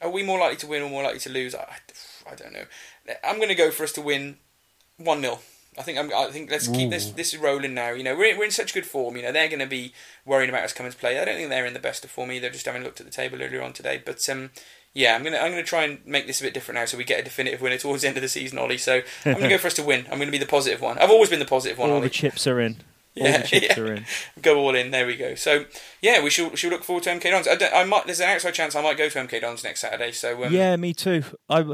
[0.00, 1.54] are we more likely to win or more likely to lose?
[1.54, 1.78] I,
[2.30, 2.64] I don't know.
[3.24, 4.36] I'm going to go for us to win
[4.96, 5.40] one 0
[5.78, 7.90] I think I'm, I think let's keep this this rolling now.
[7.90, 9.16] You know we're we're in such good form.
[9.16, 9.92] You know they're going to be
[10.26, 11.18] worrying about us coming to play.
[11.18, 12.50] I don't think they're in the best of form either.
[12.50, 14.50] Just having looked at the table earlier on today, but um.
[14.94, 17.04] Yeah, I'm gonna I'm gonna try and make this a bit different now, so we
[17.04, 18.78] get a definitive winner towards the end of the season, Ollie.
[18.78, 20.06] So I'm gonna go for us to win.
[20.10, 20.98] I'm gonna be the positive one.
[20.98, 22.06] I've always been the positive one, All Ollie.
[22.08, 22.78] the chips are in.
[23.20, 23.80] All Yeah, the chips yeah.
[23.80, 24.06] are in.
[24.42, 24.90] go all in.
[24.90, 25.34] There we go.
[25.36, 25.66] So
[26.00, 27.46] yeah, we should should look forward to MK Dons.
[27.46, 28.06] I, don't- I might.
[28.06, 30.10] There's an outside chance I might go to MK Dons next Saturday.
[30.10, 31.22] So um, yeah, me too.
[31.50, 31.64] I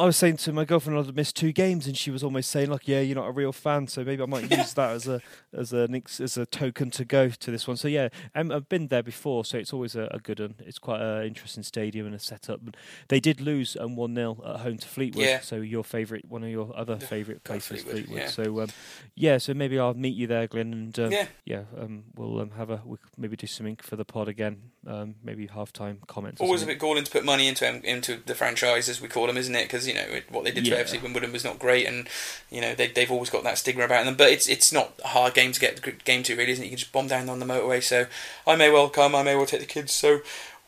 [0.00, 2.70] I was saying to my girlfriend I'd missed two games, and she was almost saying
[2.70, 5.20] like, "Yeah, you're not a real fan, so maybe I might use that as a
[5.52, 5.88] as a
[6.20, 9.44] as a token to go to this one." So yeah, um, I've been there before,
[9.44, 10.54] so it's always a, a good one.
[10.60, 12.60] It's quite an interesting stadium and a setup.
[13.08, 15.24] They did lose um, one 0 at home to Fleetwood.
[15.26, 15.40] Yeah.
[15.40, 18.18] So your favourite, one of your other favourite places, Fleetwood, Fleetwood.
[18.18, 18.26] yeah.
[18.28, 18.68] So um,
[19.14, 21.26] yeah, so maybe I'll meet you there, Glyn, and um, Yeah.
[21.44, 24.70] yeah, um, we'll um, have a we could maybe do something for the pod again.
[24.86, 26.40] Um, maybe half time comments.
[26.40, 29.36] Always a bit galling to put money into into the franchise as we call them,
[29.36, 29.64] isn't it?
[29.64, 30.76] Because you know what they did Yeah.
[30.76, 32.08] to FC Wimbledon was not great, and
[32.50, 34.14] you know they they've always got that stigma about them.
[34.16, 36.68] But it's it's not a hard game to get game to, really, isn't it?
[36.68, 37.82] You can just bomb down on the motorway.
[37.82, 38.06] So
[38.46, 39.14] I may well come.
[39.14, 39.92] I may well take the kids.
[39.92, 40.20] So.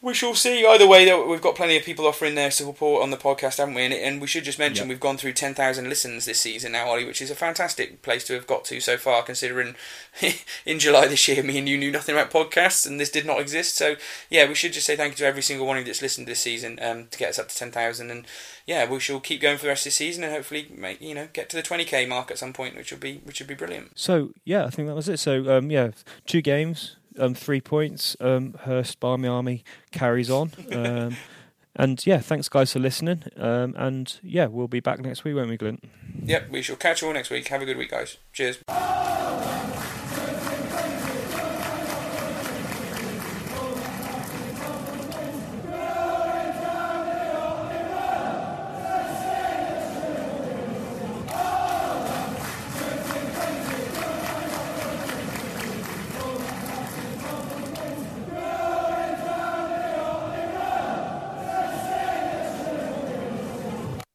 [0.04, 0.66] We shall see.
[0.66, 3.74] Either way, though, we've got plenty of people offering their support on the podcast, haven't
[3.74, 3.84] we?
[3.84, 4.88] And, and we should just mention Yep.
[4.88, 8.34] we've gone through 10,000 listens this season now, Ollie, which is a fantastic place to
[8.34, 9.76] have got to so far, considering
[10.66, 13.40] in July this year, me and you knew nothing about podcasts and this did not
[13.40, 13.76] exist.
[13.76, 13.94] So,
[14.28, 16.26] yeah, we should just say thank you to every single one of you that's listened
[16.26, 18.10] this season um, to get us up to 10,000.
[18.10, 18.26] And,
[18.66, 21.14] yeah, we shall keep going for the rest of the season and hopefully make, you
[21.14, 23.54] know, get to the 20k mark at some point, which would be, which would be
[23.54, 23.96] brilliant.
[23.96, 25.18] So yeah, I think that was it.
[25.20, 25.90] So um, yeah,
[26.26, 28.16] two games, um, three points.
[28.20, 30.52] Um, Hurst Barmy Army carries on.
[30.72, 31.16] Um,
[31.76, 33.24] and yeah, thanks guys for listening.
[33.36, 35.80] Um, and yeah, we'll be back next week, won't we, Glyn?
[36.24, 37.48] Yep, we shall catch you all next week.
[37.48, 38.18] Have a good week, guys.
[38.32, 38.58] Cheers.